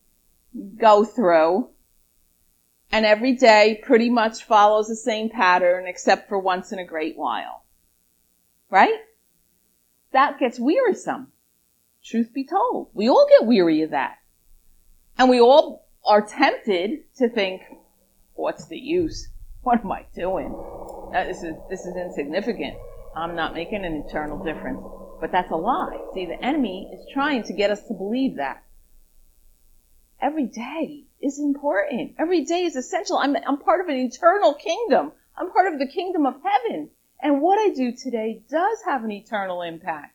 go 0.77 1.05
through. 1.05 1.71
And 2.93 3.07
every 3.07 3.35
day 3.35 3.81
pretty 3.83 4.11
much 4.11 4.45
follows 4.45 4.89
the 4.89 4.97
same 4.97 5.31
pattern 5.31 5.87
except 5.87 6.29
for 6.29 6.39
once 6.39 6.71
in 6.71 6.79
a 6.79 6.85
great 6.85 7.17
while. 7.17 7.65
Right? 8.71 9.01
That 10.13 10.39
gets 10.39 10.61
wearisome. 10.61 11.33
Truth 12.05 12.33
be 12.35 12.45
told. 12.45 12.91
We 12.93 13.09
all 13.09 13.27
get 13.39 13.49
weary 13.49 13.83
of 13.83 13.91
that. 13.91 14.19
And 15.19 15.31
we 15.31 15.41
all 15.41 15.84
are 16.05 16.21
tempted 16.21 17.05
to 17.17 17.29
think, 17.29 17.63
what's 18.35 18.67
the 18.67 18.79
use? 18.79 19.29
What 19.63 19.81
am 19.81 19.93
I 19.93 20.05
doing? 20.15 20.55
This 21.13 21.43
is, 21.43 21.55
this 21.71 21.87
is 21.87 21.97
insignificant. 21.97 22.75
I'm 23.17 23.35
not 23.35 23.55
making 23.55 23.85
an 23.85 24.05
eternal 24.07 24.43
difference. 24.45 24.83
But 25.21 25.33
that's 25.33 25.51
a 25.51 25.57
lie. 25.57 25.99
See, 26.13 26.27
the 26.27 26.45
enemy 26.45 26.91
is 26.93 27.07
trying 27.13 27.45
to 27.45 27.55
get 27.55 27.71
us 27.71 27.83
to 27.89 27.95
believe 27.95 28.37
that. 28.37 28.63
Every 30.21 30.47
day 30.47 31.05
is 31.23 31.39
important. 31.39 32.17
Every 32.19 32.45
day 32.45 32.65
is 32.65 32.77
essential. 32.77 33.17
I'm, 33.17 33.37
I'm 33.37 33.59
part 33.59 33.81
of 33.81 33.89
an 33.89 33.97
eternal 33.97 34.55
kingdom. 34.55 35.13
I'm 35.37 35.51
part 35.51 35.73
of 35.73 35.79
the 35.79 35.87
kingdom 35.87 36.27
of 36.27 36.35
heaven. 36.43 36.91
And 37.23 37.41
what 37.41 37.59
I 37.59 37.75
do 37.75 37.93
today 37.93 38.43
does 38.51 38.79
have 38.85 39.05
an 39.05 39.13
eternal 39.13 39.63
impact. 39.63 40.15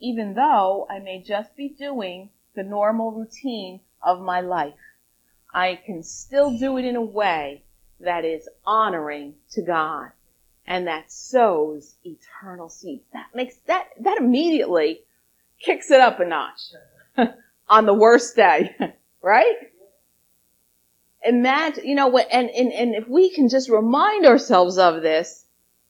Even 0.00 0.34
though 0.34 0.86
I 0.90 0.98
may 0.98 1.22
just 1.22 1.54
be 1.56 1.68
doing 1.68 2.30
the 2.56 2.64
normal 2.64 3.12
routine 3.12 3.80
of 4.02 4.20
my 4.20 4.40
life. 4.40 4.74
I 5.54 5.76
can 5.76 6.02
still 6.02 6.58
do 6.58 6.76
it 6.78 6.84
in 6.84 6.96
a 6.96 7.02
way 7.02 7.62
that 8.00 8.24
is 8.24 8.48
honoring 8.66 9.36
to 9.52 9.62
God 9.62 10.10
and 10.66 10.88
that 10.88 11.12
sows 11.12 11.94
eternal 12.04 12.68
seeds. 12.68 13.04
That 13.12 13.26
makes 13.34 13.54
that, 13.66 13.88
that 14.00 14.18
immediately 14.18 15.02
kicks 15.60 15.92
it 15.92 16.00
up 16.00 16.18
a 16.18 16.24
notch 16.24 16.72
on 17.68 17.86
the 17.86 17.94
worst 17.94 18.34
day, 18.34 18.74
right? 19.22 19.54
Imagine, 21.24 21.86
you 21.86 21.94
know, 21.94 22.18
and, 22.18 22.50
and, 22.50 22.72
and 22.72 22.94
if 22.94 23.08
we 23.08 23.30
can 23.30 23.48
just 23.48 23.70
remind 23.70 24.26
ourselves 24.26 24.76
of 24.76 25.02
this, 25.02 25.44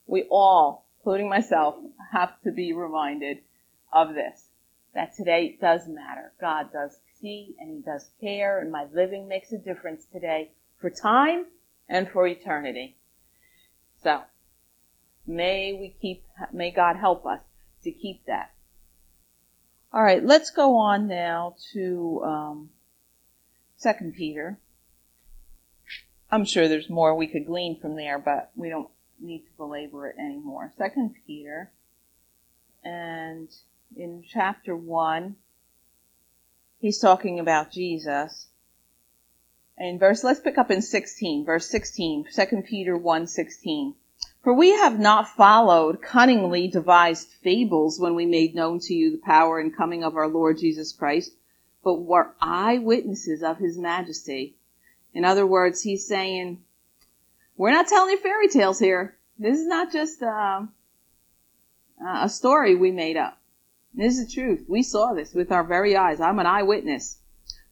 we 0.06 0.24
all, 0.30 0.86
including 1.00 1.28
myself, 1.28 1.76
have 2.12 2.40
to 2.42 2.52
be 2.52 2.72
reminded 2.72 3.38
of 3.92 4.14
this. 4.14 4.44
That 4.94 5.16
today 5.16 5.56
does 5.60 5.88
matter. 5.88 6.32
God 6.40 6.72
does 6.72 6.96
and 7.58 7.70
He 7.70 7.82
does 7.82 8.10
care 8.20 8.60
and 8.60 8.70
my 8.70 8.86
living 8.92 9.28
makes 9.28 9.52
a 9.52 9.58
difference 9.58 10.04
today 10.12 10.52
for 10.80 10.90
time 10.90 11.46
and 11.88 12.08
for 12.08 12.26
eternity. 12.26 12.96
So, 14.02 14.22
May 15.26 15.72
we 15.72 15.96
keep, 16.00 16.24
may 16.52 16.70
God 16.70 16.96
help 16.96 17.24
us 17.24 17.40
to 17.82 17.90
keep 17.90 18.26
that. 18.26 18.52
All 19.92 20.02
right, 20.02 20.22
let's 20.22 20.50
go 20.50 20.76
on 20.76 21.06
now 21.06 21.54
to 21.72 22.22
um, 22.24 22.70
Second 23.76 24.14
Peter. 24.14 24.58
I'm 26.30 26.44
sure 26.44 26.68
there's 26.68 26.90
more 26.90 27.14
we 27.14 27.28
could 27.28 27.46
glean 27.46 27.80
from 27.80 27.96
there, 27.96 28.18
but 28.18 28.50
we 28.56 28.68
don't 28.68 28.90
need 29.20 29.40
to 29.40 29.56
belabor 29.56 30.08
it 30.08 30.16
anymore. 30.18 30.72
Second 30.76 31.14
Peter, 31.26 31.70
and 32.82 33.48
in 33.96 34.24
chapter 34.28 34.76
one, 34.76 35.36
he's 36.84 36.98
talking 36.98 37.40
about 37.40 37.72
Jesus. 37.72 38.48
And 39.78 39.98
verse, 39.98 40.22
let's 40.22 40.40
pick 40.40 40.58
up 40.58 40.70
in 40.70 40.82
16, 40.82 41.46
verse 41.46 41.66
16, 41.70 42.26
2 42.30 42.62
Peter 42.68 42.94
1, 42.94 43.26
16. 43.26 43.94
For 44.42 44.52
we 44.52 44.72
have 44.72 45.00
not 45.00 45.30
followed 45.30 46.02
cunningly 46.02 46.68
devised 46.68 47.28
fables 47.42 47.98
when 47.98 48.14
we 48.14 48.26
made 48.26 48.54
known 48.54 48.80
to 48.80 48.92
you 48.92 49.12
the 49.12 49.22
power 49.24 49.58
and 49.58 49.74
coming 49.74 50.04
of 50.04 50.14
our 50.14 50.28
Lord 50.28 50.58
Jesus 50.58 50.92
Christ, 50.92 51.30
but 51.82 52.02
were 52.02 52.34
eyewitnesses 52.38 53.42
of 53.42 53.56
his 53.56 53.78
majesty. 53.78 54.54
In 55.14 55.24
other 55.24 55.46
words, 55.46 55.80
he's 55.80 56.06
saying, 56.06 56.62
we're 57.56 57.70
not 57.70 57.88
telling 57.88 58.10
you 58.10 58.18
fairy 58.18 58.48
tales 58.48 58.78
here. 58.78 59.16
This 59.38 59.58
is 59.58 59.66
not 59.66 59.90
just 59.90 60.22
uh, 60.22 60.66
a 62.06 62.28
story 62.28 62.74
we 62.74 62.90
made 62.90 63.16
up. 63.16 63.38
This 63.94 64.18
is 64.18 64.26
the 64.26 64.32
truth. 64.32 64.64
We 64.68 64.82
saw 64.82 65.14
this 65.14 65.34
with 65.34 65.52
our 65.52 65.64
very 65.64 65.96
eyes. 65.96 66.20
I'm 66.20 66.38
an 66.38 66.46
eyewitness. 66.46 67.18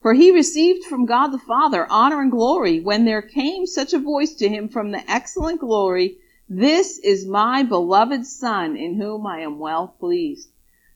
For 0.01 0.13
he 0.13 0.31
received 0.31 0.85
from 0.85 1.05
God 1.05 1.27
the 1.27 1.37
Father 1.37 1.87
honor 1.89 2.21
and 2.21 2.31
glory 2.31 2.79
when 2.79 3.05
there 3.05 3.21
came 3.21 3.65
such 3.65 3.93
a 3.93 3.99
voice 3.99 4.33
to 4.35 4.49
him 4.49 4.69
from 4.69 4.91
the 4.91 5.09
excellent 5.09 5.59
glory 5.59 6.17
this 6.49 6.99
is 6.99 7.25
my 7.25 7.63
beloved 7.63 8.25
son 8.25 8.75
in 8.75 8.95
whom 8.95 9.25
I 9.25 9.39
am 9.39 9.59
well 9.59 9.87
pleased. 9.87 10.51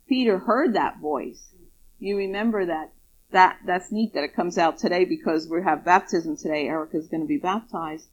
Peter 0.07 0.39
heard 0.39 0.73
that 0.73 0.99
voice. 0.99 1.53
You 1.99 2.17
remember 2.17 2.65
that 2.65 2.93
that 3.31 3.59
that's 3.65 3.91
neat 3.91 4.13
that 4.13 4.23
it 4.23 4.35
comes 4.35 4.57
out 4.57 4.77
today 4.77 5.03
because 5.05 5.49
we 5.49 5.63
have 5.63 5.83
baptism 5.83 6.37
today. 6.37 6.67
Erica's 6.67 7.07
going 7.07 7.21
to 7.21 7.27
be 7.27 7.37
baptized. 7.37 8.07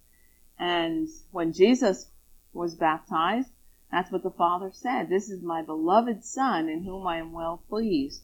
And 0.59 1.09
when 1.33 1.53
Jesus 1.53 2.11
was 2.53 2.77
baptized, 2.77 3.51
that's 3.95 4.11
what 4.11 4.25
the 4.25 4.31
Father 4.31 4.73
said. 4.73 5.09
This 5.09 5.31
is 5.31 5.41
my 5.41 5.63
beloved 5.63 6.25
Son 6.25 6.69
in 6.69 6.83
whom 6.83 7.07
I 7.07 7.19
am 7.19 7.33
well 7.33 7.63
pleased. 7.69 8.23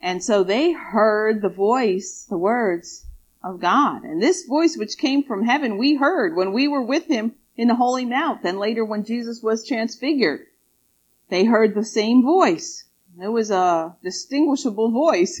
And 0.00 0.24
so 0.24 0.42
they 0.42 0.72
heard 0.72 1.40
the 1.40 1.48
voice, 1.48 2.26
the 2.28 2.36
words 2.36 3.06
of 3.44 3.60
God. 3.60 4.02
And 4.02 4.20
this 4.20 4.44
voice 4.44 4.76
which 4.76 4.98
came 4.98 5.22
from 5.22 5.44
heaven 5.44 5.78
we 5.78 5.94
heard 5.94 6.34
when 6.34 6.52
we 6.52 6.66
were 6.66 6.82
with 6.82 7.06
him 7.06 7.36
in 7.56 7.68
the 7.68 7.76
Holy 7.76 8.04
Mount. 8.04 8.42
Then 8.42 8.58
later 8.58 8.84
when 8.84 9.04
Jesus 9.04 9.40
was 9.40 9.64
transfigured, 9.64 10.46
they 11.28 11.44
heard 11.44 11.76
the 11.76 11.84
same 11.84 12.24
voice. 12.24 12.86
It 13.22 13.28
was 13.28 13.52
a 13.52 13.96
distinguishable 14.02 14.90
voice. 14.90 15.40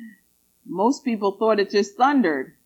Most 0.66 1.04
people 1.04 1.36
thought 1.38 1.60
it 1.60 1.70
just 1.70 1.96
thundered, 1.96 2.56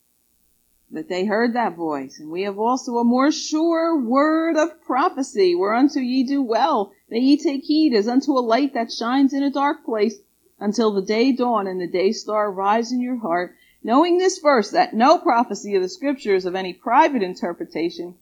but 0.95 1.09
they 1.09 1.25
heard 1.25 1.53
that 1.55 1.75
voice. 1.75 2.21
And 2.21 2.31
we 2.31 2.43
have 2.43 2.57
also 2.57 2.99
a 2.99 3.05
more 3.05 3.33
sure 3.33 4.01
word 4.01 4.57
of 4.57 4.81
prophecy, 4.85 5.53
whereunto 5.53 5.99
ye 5.99 6.23
do 6.23 6.41
well 6.41 6.93
that 7.11 7.21
ye 7.21 7.37
take 7.37 7.65
heed 7.65 7.93
as 7.93 8.07
unto 8.07 8.39
a 8.39 8.39
light 8.39 8.75
that 8.75 8.93
shines 8.93 9.33
in 9.33 9.43
a 9.43 9.51
dark 9.51 9.85
place 9.85 10.15
until 10.61 10.93
the 10.93 11.03
day 11.03 11.33
dawn 11.33 11.67
and 11.67 11.81
the 11.81 11.89
day 11.89 12.13
star 12.13 12.49
rise 12.49 12.93
in 12.93 13.01
your 13.01 13.17
heart, 13.17 13.57
knowing 13.83 14.19
this 14.19 14.39
verse 14.39 14.71
that 14.71 14.95
no 14.95 15.19
prophecy 15.19 15.75
of 15.75 15.83
the 15.83 15.89
scriptures 15.89 16.45
of 16.47 16.55
any 16.55 16.73
private 16.73 17.25
interpretation 17.25 18.15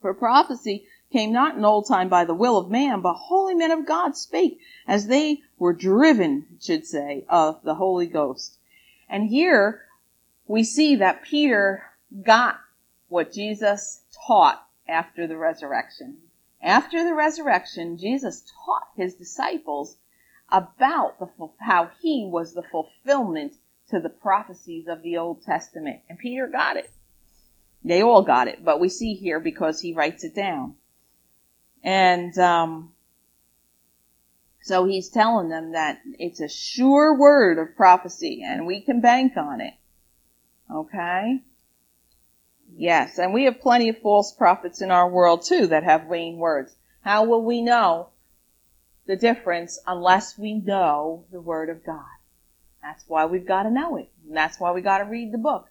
for 0.00 0.12
prophecy 0.12 0.86
came 1.12 1.32
not 1.32 1.56
in 1.56 1.64
old 1.64 1.86
time 1.86 2.08
by 2.08 2.24
the 2.24 2.34
will 2.34 2.58
of 2.58 2.70
man, 2.70 3.00
but 3.02 3.14
holy 3.14 3.54
men 3.54 3.70
of 3.70 3.86
God 3.86 4.16
spake 4.16 4.58
as 4.86 5.06
they 5.06 5.42
were 5.58 5.72
driven, 5.72 6.46
should 6.60 6.86
say, 6.86 7.24
of 7.28 7.62
the 7.62 7.76
Holy 7.76 8.06
Ghost. 8.06 8.58
And 9.08 9.28
here 9.28 9.82
we 10.48 10.64
see 10.64 10.96
that 10.96 11.22
Peter 11.22 11.84
got 12.22 12.60
what 13.08 13.32
Jesus 13.32 14.02
taught 14.26 14.66
after 14.88 15.26
the 15.26 15.36
resurrection. 15.36 16.18
After 16.62 17.04
the 17.04 17.14
resurrection, 17.14 17.96
Jesus 17.96 18.44
taught 18.64 18.88
his 18.96 19.14
disciples 19.14 19.96
about 20.50 21.18
the, 21.18 21.28
how 21.60 21.90
he 22.00 22.28
was 22.30 22.52
the 22.52 22.62
fulfillment 22.62 23.54
to 23.88 24.00
the 24.00 24.08
prophecies 24.08 24.86
of 24.88 25.02
the 25.02 25.16
Old 25.16 25.42
Testament. 25.42 26.00
And 26.08 26.18
Peter 26.18 26.46
got 26.46 26.76
it. 26.76 26.90
They 27.82 28.02
all 28.02 28.22
got 28.22 28.48
it, 28.48 28.64
but 28.64 28.80
we 28.80 28.88
see 28.88 29.14
here 29.14 29.40
because 29.40 29.80
he 29.80 29.94
writes 29.94 30.22
it 30.22 30.34
down. 30.34 30.74
And 31.82 32.36
um, 32.38 32.92
so 34.62 34.84
he's 34.84 35.08
telling 35.08 35.48
them 35.48 35.72
that 35.72 36.00
it's 36.18 36.40
a 36.40 36.48
sure 36.48 37.16
word 37.16 37.58
of 37.58 37.76
prophecy 37.76 38.42
and 38.46 38.66
we 38.66 38.82
can 38.82 39.00
bank 39.00 39.36
on 39.36 39.60
it. 39.62 39.74
Okay? 40.70 41.40
Yes, 42.80 43.18
and 43.18 43.34
we 43.34 43.44
have 43.44 43.60
plenty 43.60 43.90
of 43.90 43.98
false 43.98 44.32
prophets 44.32 44.80
in 44.80 44.90
our 44.90 45.06
world 45.06 45.42
too 45.42 45.66
that 45.66 45.84
have 45.84 46.04
vain 46.04 46.38
words. 46.38 46.74
How 47.02 47.24
will 47.24 47.44
we 47.44 47.60
know 47.60 48.08
the 49.04 49.16
difference 49.16 49.78
unless 49.86 50.38
we 50.38 50.54
know 50.54 51.26
the 51.30 51.42
Word 51.42 51.68
of 51.68 51.84
God? 51.84 52.08
That's 52.82 53.04
why 53.06 53.26
we've 53.26 53.44
got 53.44 53.64
to 53.64 53.70
know 53.70 53.98
it. 53.98 54.08
And 54.26 54.34
that's 54.34 54.58
why 54.58 54.72
we 54.72 54.80
got 54.80 54.96
to 54.96 55.04
read 55.04 55.30
the 55.30 55.36
book. 55.36 55.68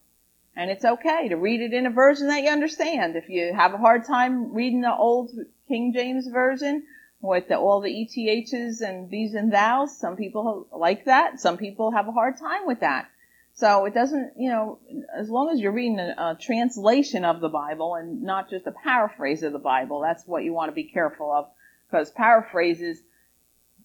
And 0.56 0.70
it's 0.70 0.86
okay 0.86 1.30
to 1.30 1.36
read 1.36 1.62
it 1.62 1.74
in 1.74 1.88
a 1.88 1.90
version 1.90 2.28
that 2.28 2.44
you 2.44 2.52
understand. 2.52 3.16
If 3.16 3.28
you 3.28 3.56
have 3.56 3.74
a 3.74 3.78
hard 3.78 4.06
time 4.06 4.54
reading 4.54 4.82
the 4.82 4.94
old 4.94 5.32
King 5.68 5.94
James 5.94 6.28
version 6.28 6.84
with 7.22 7.48
the, 7.48 7.58
all 7.58 7.82
the 7.82 7.90
ETHs 7.90 8.88
and 8.88 9.10
these 9.10 9.34
and 9.34 9.52
thous, 9.52 9.98
some 9.98 10.16
people 10.16 10.68
like 10.72 11.06
that. 11.06 11.40
Some 11.40 11.58
people 11.58 11.90
have 11.90 12.08
a 12.08 12.12
hard 12.12 12.38
time 12.38 12.68
with 12.68 12.82
that. 12.82 13.10
So 13.60 13.84
it 13.84 13.94
doesn't, 13.94 14.34
you 14.38 14.50
know, 14.50 14.80
as 15.14 15.30
long 15.30 15.50
as 15.50 15.60
you're 15.60 15.74
reading 15.74 16.00
a, 16.00 16.16
a, 16.18 16.38
translation 16.40 17.26
of 17.26 17.42
the 17.42 17.50
Bible 17.50 17.96
and 17.96 18.24
not 18.24 18.50
just 18.50 18.66
a 18.68 18.72
paraphrase 18.72 19.44
of 19.44 19.52
the 19.52 19.60
Bible, 19.60 20.00
that's 20.00 20.26
what 20.26 20.46
you 20.46 20.54
want 20.54 20.72
to 20.72 20.76
be 20.76 20.86
careful 20.86 21.30
of 21.34 21.50
because 21.86 22.10
paraphrases 22.10 23.02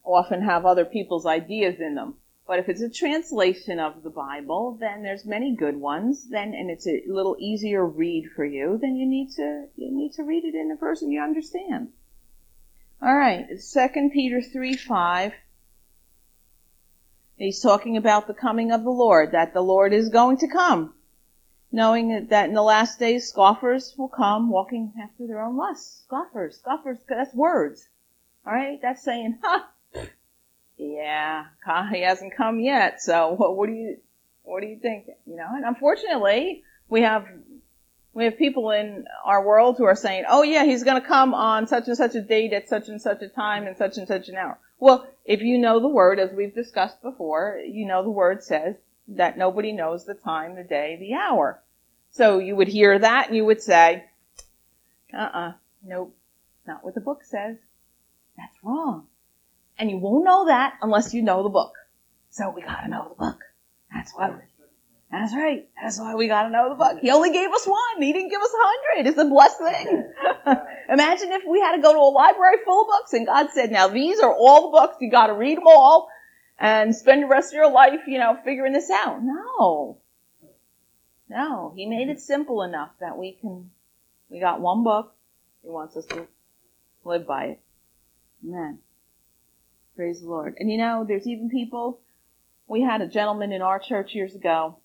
often 0.04 0.42
have 0.42 0.64
other 0.64 0.84
people's 0.84 1.26
ideas 1.26 1.80
in 1.80 1.96
them. 1.96 2.14
But 2.46 2.60
if 2.60 2.68
it's 2.68 2.82
a 2.82 2.88
translation 2.88 3.80
of 3.80 4.04
the 4.04 4.10
Bible, 4.10 4.76
then 4.78 5.02
there's 5.02 5.24
many 5.24 5.56
good 5.56 5.76
ones. 5.76 6.28
Then, 6.30 6.54
and 6.54 6.70
it's 6.70 6.86
a 6.86 7.02
little 7.08 7.36
easier 7.40 7.84
read 7.84 8.30
for 8.36 8.44
you. 8.44 8.78
Then 8.80 8.94
you 8.94 9.06
need 9.06 9.32
to 9.32 9.66
you 9.74 9.90
need 9.90 10.12
to 10.12 10.22
read 10.22 10.44
it 10.44 10.54
in 10.54 10.70
a 10.70 10.76
version 10.76 11.10
you 11.10 11.20
understand. 11.20 11.88
All 13.02 13.16
right, 13.16 13.58
Second 13.58 14.12
Peter 14.12 14.40
three 14.40 14.76
five. 14.76 15.32
He's 17.36 17.60
talking 17.60 17.96
about 17.96 18.26
the 18.26 18.34
coming 18.34 18.70
of 18.70 18.84
the 18.84 18.90
Lord, 18.90 19.32
that 19.32 19.54
the 19.54 19.60
Lord 19.60 19.92
is 19.92 20.08
going 20.08 20.36
to 20.38 20.48
come, 20.48 20.94
knowing 21.72 22.28
that 22.28 22.48
in 22.48 22.54
the 22.54 22.62
last 22.62 22.98
days 22.98 23.28
scoffers 23.28 23.94
will 23.98 24.08
come, 24.08 24.50
walking 24.50 24.92
after 25.02 25.26
their 25.26 25.42
own 25.42 25.56
lusts. 25.56 26.02
Scoffers, 26.04 26.58
scoffers. 26.58 26.98
That's 27.08 27.34
words. 27.34 27.88
All 28.46 28.52
right, 28.52 28.78
that's 28.80 29.02
saying, 29.02 29.38
ha. 29.42 29.68
Yeah, 30.76 31.46
he 31.92 32.02
hasn't 32.02 32.36
come 32.36 32.60
yet. 32.60 33.02
So 33.02 33.32
what, 33.36 33.56
what 33.56 33.66
do 33.66 33.72
you, 33.72 33.96
what 34.42 34.60
do 34.60 34.66
you 34.66 34.78
think? 34.78 35.06
You 35.26 35.36
know, 35.36 35.48
and 35.48 35.64
unfortunately, 35.64 36.62
we 36.88 37.02
have 37.02 37.26
we 38.12 38.24
have 38.24 38.38
people 38.38 38.70
in 38.70 39.06
our 39.24 39.44
world 39.44 39.76
who 39.78 39.84
are 39.84 39.96
saying, 39.96 40.24
"Oh 40.28 40.42
yeah, 40.42 40.64
he's 40.64 40.84
going 40.84 41.00
to 41.00 41.06
come 41.06 41.34
on 41.34 41.66
such 41.66 41.88
and 41.88 41.96
such 41.96 42.14
a 42.14 42.20
date 42.20 42.52
at 42.52 42.68
such 42.68 42.88
and 42.88 43.00
such 43.00 43.22
a 43.22 43.28
time 43.28 43.66
and 43.66 43.76
such 43.76 43.96
and 43.98 44.06
such 44.06 44.28
an 44.28 44.36
hour." 44.36 44.58
Well, 44.78 45.06
if 45.24 45.40
you 45.40 45.58
know 45.58 45.80
the 45.80 45.88
word, 45.88 46.18
as 46.18 46.32
we've 46.32 46.54
discussed 46.54 47.00
before, 47.02 47.60
you 47.64 47.86
know 47.86 48.02
the 48.02 48.10
word 48.10 48.42
says 48.42 48.76
that 49.08 49.38
nobody 49.38 49.72
knows 49.72 50.04
the 50.04 50.14
time, 50.14 50.54
the 50.54 50.64
day, 50.64 50.96
the 50.98 51.14
hour. 51.14 51.62
So 52.10 52.38
you 52.38 52.56
would 52.56 52.68
hear 52.68 52.98
that 52.98 53.28
and 53.28 53.36
you 53.36 53.44
would 53.44 53.62
say, 53.62 54.04
"Uh-uh, 55.12 55.54
nope, 55.82 56.16
not 56.66 56.84
what 56.84 56.94
the 56.94 57.00
book 57.00 57.24
says. 57.24 57.56
That's 58.36 58.62
wrong." 58.62 59.08
And 59.78 59.90
you 59.90 59.98
won't 59.98 60.24
know 60.24 60.46
that 60.46 60.74
unless 60.82 61.14
you 61.14 61.22
know 61.22 61.42
the 61.42 61.48
book. 61.48 61.74
So 62.30 62.50
we 62.50 62.62
gotta 62.62 62.88
know 62.88 63.08
the 63.08 63.14
book. 63.14 63.42
That's 63.92 64.12
why. 64.12 64.40
That's 65.14 65.32
right. 65.32 65.68
That's 65.80 66.00
why 66.00 66.16
we 66.16 66.26
gotta 66.26 66.50
know 66.50 66.70
the 66.70 66.74
book. 66.74 66.98
He 67.00 67.12
only 67.12 67.30
gave 67.30 67.48
us 67.48 67.64
one. 67.64 68.02
He 68.02 68.12
didn't 68.12 68.30
give 68.30 68.40
us 68.40 68.52
a 68.52 68.58
hundred. 68.60 69.08
It's 69.08 69.18
a 69.18 69.24
blessed 69.24 69.58
thing. 69.58 70.12
Imagine 70.88 71.30
if 71.30 71.42
we 71.48 71.60
had 71.60 71.76
to 71.76 71.82
go 71.82 71.92
to 71.92 71.98
a 72.00 72.10
library 72.10 72.56
full 72.64 72.82
of 72.82 72.88
books 72.88 73.12
and 73.12 73.24
God 73.24 73.50
said, 73.52 73.70
now 73.70 73.86
these 73.86 74.18
are 74.18 74.34
all 74.34 74.62
the 74.62 74.76
books. 74.76 74.96
You 75.00 75.12
gotta 75.12 75.34
read 75.34 75.58
them 75.58 75.68
all 75.68 76.08
and 76.58 76.96
spend 76.96 77.22
the 77.22 77.28
rest 77.28 77.52
of 77.52 77.56
your 77.56 77.70
life, 77.70 78.00
you 78.08 78.18
know, 78.18 78.36
figuring 78.44 78.72
this 78.72 78.90
out. 78.90 79.22
No. 79.22 79.98
No. 81.28 81.72
He 81.76 81.86
made 81.86 82.08
it 82.08 82.18
simple 82.18 82.62
enough 82.62 82.90
that 82.98 83.16
we 83.16 83.38
can, 83.40 83.70
we 84.28 84.40
got 84.40 84.60
one 84.60 84.82
book. 84.82 85.14
He 85.62 85.70
wants 85.70 85.96
us 85.96 86.06
to 86.06 86.26
live 87.04 87.24
by 87.24 87.44
it. 87.44 87.60
Amen. 88.44 88.80
Praise 89.94 90.22
the 90.22 90.28
Lord. 90.28 90.56
And 90.58 90.72
you 90.72 90.78
know, 90.78 91.04
there's 91.06 91.28
even 91.28 91.50
people, 91.50 92.00
we 92.66 92.82
had 92.82 93.00
a 93.00 93.06
gentleman 93.06 93.52
in 93.52 93.62
our 93.62 93.78
church 93.78 94.12
years 94.12 94.34
ago 94.34 94.78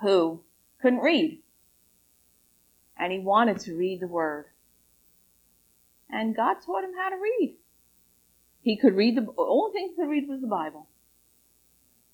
who 0.00 0.40
couldn't 0.80 1.00
read. 1.00 1.42
And 2.96 3.12
he 3.12 3.18
wanted 3.18 3.60
to 3.60 3.76
read 3.76 4.00
the 4.00 4.08
Word. 4.08 4.46
And 6.10 6.34
God 6.34 6.56
taught 6.64 6.84
him 6.84 6.94
how 6.96 7.10
to 7.10 7.16
read. 7.16 7.56
He 8.62 8.76
could 8.76 8.94
read 8.94 9.16
the, 9.16 9.26
only 9.36 9.72
thing 9.72 9.88
he 9.88 9.94
could 9.94 10.10
read 10.10 10.28
was 10.28 10.40
the 10.40 10.46
Bible. 10.46 10.88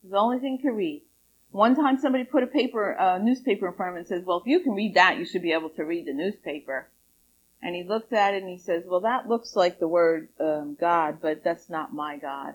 The 0.02 0.16
only 0.16 0.38
thing 0.38 0.58
he 0.58 0.68
could 0.68 0.76
read. 0.76 1.02
One 1.50 1.76
time 1.76 1.98
somebody 1.98 2.24
put 2.24 2.42
a 2.42 2.48
paper, 2.48 2.90
a 2.90 3.18
newspaper 3.18 3.68
in 3.68 3.74
front 3.74 3.90
of 3.90 3.94
him 3.94 3.98
and 3.98 4.06
says, 4.08 4.24
well, 4.24 4.38
if 4.40 4.46
you 4.46 4.60
can 4.60 4.74
read 4.74 4.94
that, 4.94 5.18
you 5.18 5.24
should 5.24 5.42
be 5.42 5.52
able 5.52 5.70
to 5.70 5.84
read 5.84 6.06
the 6.06 6.12
newspaper. 6.12 6.88
And 7.62 7.74
he 7.74 7.84
looked 7.84 8.12
at 8.12 8.34
it 8.34 8.42
and 8.42 8.50
he 8.50 8.58
says, 8.58 8.84
well, 8.86 9.00
that 9.00 9.28
looks 9.28 9.56
like 9.56 9.78
the 9.78 9.88
word 9.88 10.28
um, 10.38 10.76
God, 10.78 11.18
but 11.22 11.42
that's 11.42 11.70
not 11.70 11.94
my 11.94 12.18
God. 12.18 12.54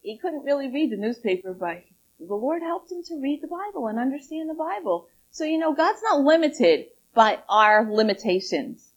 He 0.00 0.16
couldn't 0.16 0.44
really 0.44 0.68
read 0.68 0.92
the 0.92 0.96
newspaper, 0.96 1.52
but 1.52 1.82
the 2.18 2.34
Lord 2.34 2.62
helped 2.62 2.90
him 2.90 3.02
to 3.04 3.20
read 3.20 3.42
the 3.42 3.48
Bible 3.48 3.86
and 3.86 3.98
understand 3.98 4.48
the 4.48 4.54
Bible. 4.54 5.08
So, 5.30 5.44
you 5.44 5.58
know, 5.58 5.74
God's 5.74 6.02
not 6.02 6.20
limited 6.20 6.86
by 7.14 7.40
our 7.48 7.90
limitations. 7.90 8.92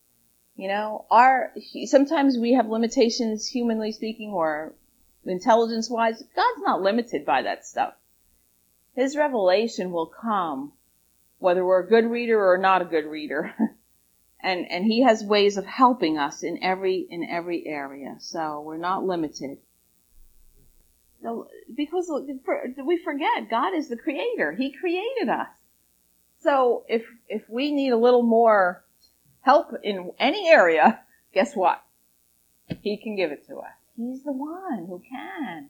You 0.56 0.68
know, 0.68 1.06
our, 1.10 1.54
sometimes 1.86 2.38
we 2.38 2.54
have 2.54 2.68
limitations, 2.68 3.48
humanly 3.48 3.92
speaking, 3.92 4.32
or 4.32 4.74
intelligence 5.26 5.90
wise. 5.90 6.22
God's 6.36 6.62
not 6.62 6.82
limited 6.82 7.26
by 7.26 7.44
that 7.44 7.66
stuff. 7.66 7.94
His 8.96 9.16
revelation 9.16 9.92
will 9.92 10.08
come 10.08 10.74
whether 11.38 11.66
we're 11.66 11.84
a 11.84 11.88
good 11.88 12.06
reader 12.06 12.52
or 12.52 12.58
not 12.58 12.82
a 12.82 12.86
good 12.86 13.06
reader. 13.06 13.54
and 14.42 14.70
and 14.72 14.86
he 14.86 15.02
has 15.04 15.24
ways 15.24 15.58
of 15.58 15.66
helping 15.66 16.18
us 16.18 16.44
in 16.44 16.62
every 16.64 17.06
in 17.10 17.24
every 17.24 17.66
area 17.66 18.16
so 18.20 18.62
we're 18.62 18.78
not 18.78 19.06
limited 19.06 19.58
because 21.76 22.10
we 22.84 22.98
forget 22.98 23.50
god 23.50 23.74
is 23.74 23.90
the 23.90 23.98
creator. 23.98 24.54
He 24.54 24.72
created 24.72 25.30
us. 25.30 25.48
So 26.42 26.86
if 26.88 27.06
if 27.28 27.50
we 27.50 27.72
need 27.72 27.92
a 27.92 27.98
little 27.98 28.24
more 28.24 28.84
help 29.42 29.74
in 29.84 30.12
any 30.20 30.50
area 30.50 31.00
guess 31.34 31.56
what? 31.56 31.84
He 32.82 32.98
can 32.98 33.16
give 33.16 33.32
it 33.32 33.46
to 33.48 33.58
us. 33.58 33.74
He's 33.98 34.24
the 34.24 34.32
one 34.32 34.86
who 34.88 35.02
can. 35.10 35.70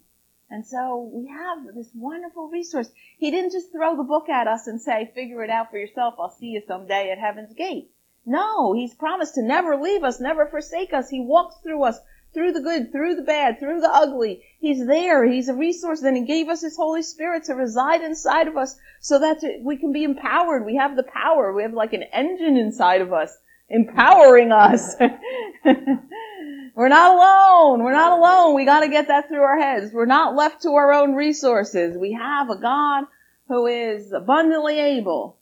And 0.51 0.65
so 0.65 1.09
we 1.13 1.27
have 1.27 1.75
this 1.75 1.89
wonderful 1.93 2.49
resource. 2.49 2.89
He 3.17 3.29
didn't 3.29 3.51
just 3.51 3.71
throw 3.71 3.95
the 3.95 4.03
book 4.03 4.29
at 4.29 4.47
us 4.47 4.67
and 4.67 4.81
say 4.81 5.11
figure 5.13 5.43
it 5.43 5.49
out 5.49 5.69
for 5.69 5.77
yourself. 5.77 6.15
I'll 6.19 6.29
see 6.29 6.47
you 6.47 6.61
someday 6.67 7.11
at 7.11 7.19
heaven's 7.19 7.53
gate. 7.53 7.91
No, 8.25 8.73
He's 8.73 8.93
promised 8.93 9.35
to 9.35 9.43
never 9.43 9.75
leave 9.75 10.03
us, 10.03 10.19
never 10.19 10.45
forsake 10.47 10.93
us. 10.93 11.09
He 11.09 11.19
walks 11.19 11.55
through 11.63 11.83
us, 11.83 11.99
through 12.33 12.51
the 12.51 12.61
good, 12.61 12.91
through 12.91 13.15
the 13.15 13.23
bad, 13.23 13.59
through 13.59 13.81
the 13.81 13.91
ugly. 13.91 14.43
He's 14.59 14.85
there. 14.85 15.25
He's 15.25 15.49
a 15.49 15.53
resource. 15.53 16.01
Then 16.01 16.15
He 16.15 16.25
gave 16.25 16.47
us 16.47 16.61
His 16.61 16.77
Holy 16.77 17.01
Spirit 17.01 17.45
to 17.45 17.55
reside 17.55 18.01
inside 18.01 18.47
of 18.47 18.57
us 18.57 18.75
so 18.99 19.19
that 19.19 19.41
we 19.63 19.77
can 19.77 19.91
be 19.91 20.03
empowered. 20.03 20.65
We 20.65 20.75
have 20.75 20.95
the 20.95 21.03
power. 21.03 21.53
We 21.53 21.63
have 21.63 21.73
like 21.73 21.93
an 21.93 22.03
engine 22.03 22.57
inside 22.57 23.01
of 23.01 23.13
us, 23.13 23.35
empowering 23.69 24.51
us. 24.51 24.95
We're 26.75 26.87
not 26.87 27.15
alone. 27.15 27.83
We're 27.83 27.91
not 27.91 28.19
alone. 28.19 28.55
We 28.55 28.65
gotta 28.65 28.87
get 28.87 29.07
that 29.07 29.27
through 29.27 29.41
our 29.41 29.59
heads. 29.59 29.91
We're 29.91 30.05
not 30.05 30.35
left 30.35 30.61
to 30.61 30.69
our 30.75 30.93
own 30.93 31.15
resources. 31.15 31.97
We 31.97 32.13
have 32.13 32.49
a 32.49 32.57
God 32.57 33.05
who 33.47 33.65
is 33.65 34.13
abundantly 34.13 34.79
able 34.79 35.38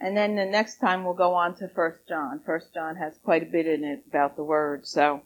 and 0.00 0.16
then 0.16 0.36
the 0.36 0.44
next 0.44 0.76
time 0.76 1.04
we'll 1.04 1.14
go 1.14 1.34
on 1.34 1.54
to 1.56 1.68
First 1.68 2.06
John. 2.08 2.40
First 2.44 2.72
John 2.74 2.96
has 2.96 3.18
quite 3.24 3.42
a 3.42 3.46
bit 3.46 3.66
in 3.66 3.84
it 3.84 4.04
about 4.08 4.36
the 4.36 4.44
word, 4.44 4.86
so 4.86 5.22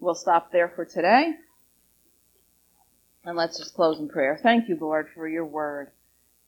we'll 0.00 0.14
stop 0.14 0.52
there 0.52 0.68
for 0.68 0.84
today. 0.84 1.34
And 3.24 3.36
let's 3.36 3.58
just 3.58 3.74
close 3.74 3.98
in 3.98 4.08
prayer. 4.08 4.38
Thank 4.42 4.68
you, 4.68 4.76
Lord, 4.80 5.08
for 5.14 5.28
your 5.28 5.46
word. 5.46 5.92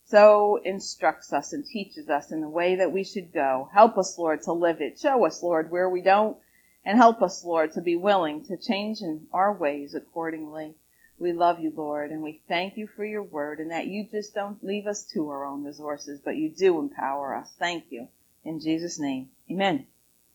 So 0.07 0.61
instructs 0.65 1.33
us 1.33 1.53
and 1.53 1.65
teaches 1.65 2.11
us 2.11 2.31
in 2.31 2.41
the 2.41 2.49
way 2.49 2.77
that 2.77 2.93
we 2.93 3.05
should 3.05 3.33
go. 3.33 3.71
Help 3.73 3.97
us, 3.97 4.19
Lord, 4.19 4.43
to 4.43 4.53
live 4.53 4.81
it. 4.81 4.99
Show 4.99 5.25
us, 5.25 5.43
Lord, 5.43 5.71
where 5.71 5.89
we 5.89 6.03
don't, 6.03 6.37
and 6.85 6.99
help 6.99 7.23
us, 7.23 7.45
Lord, 7.45 7.73
to 7.73 7.81
be 7.81 7.97
willing 7.97 8.45
to 8.47 8.57
change 8.57 9.01
in 9.01 9.27
our 9.33 9.53
ways 9.53 9.95
accordingly. 9.95 10.75
We 11.19 11.33
love 11.33 11.61
you, 11.61 11.73
Lord, 11.75 12.11
and 12.11 12.23
we 12.23 12.41
thank 12.49 12.77
you 12.77 12.87
for 12.87 13.05
your 13.05 13.23
word 13.23 13.61
and 13.61 13.71
that 13.71 13.87
you 13.87 14.05
just 14.11 14.35
don't 14.35 14.63
leave 14.65 14.87
us 14.87 15.05
to 15.13 15.29
our 15.31 15.45
own 15.45 15.65
resources, 15.65 16.21
but 16.25 16.37
you 16.37 16.49
do 16.51 16.79
empower 16.79 17.35
us. 17.35 17.53
Thank 17.59 17.91
you. 17.91 18.09
In 18.45 18.61
Jesus' 18.61 18.99
name, 18.99 19.31
amen. 19.51 19.87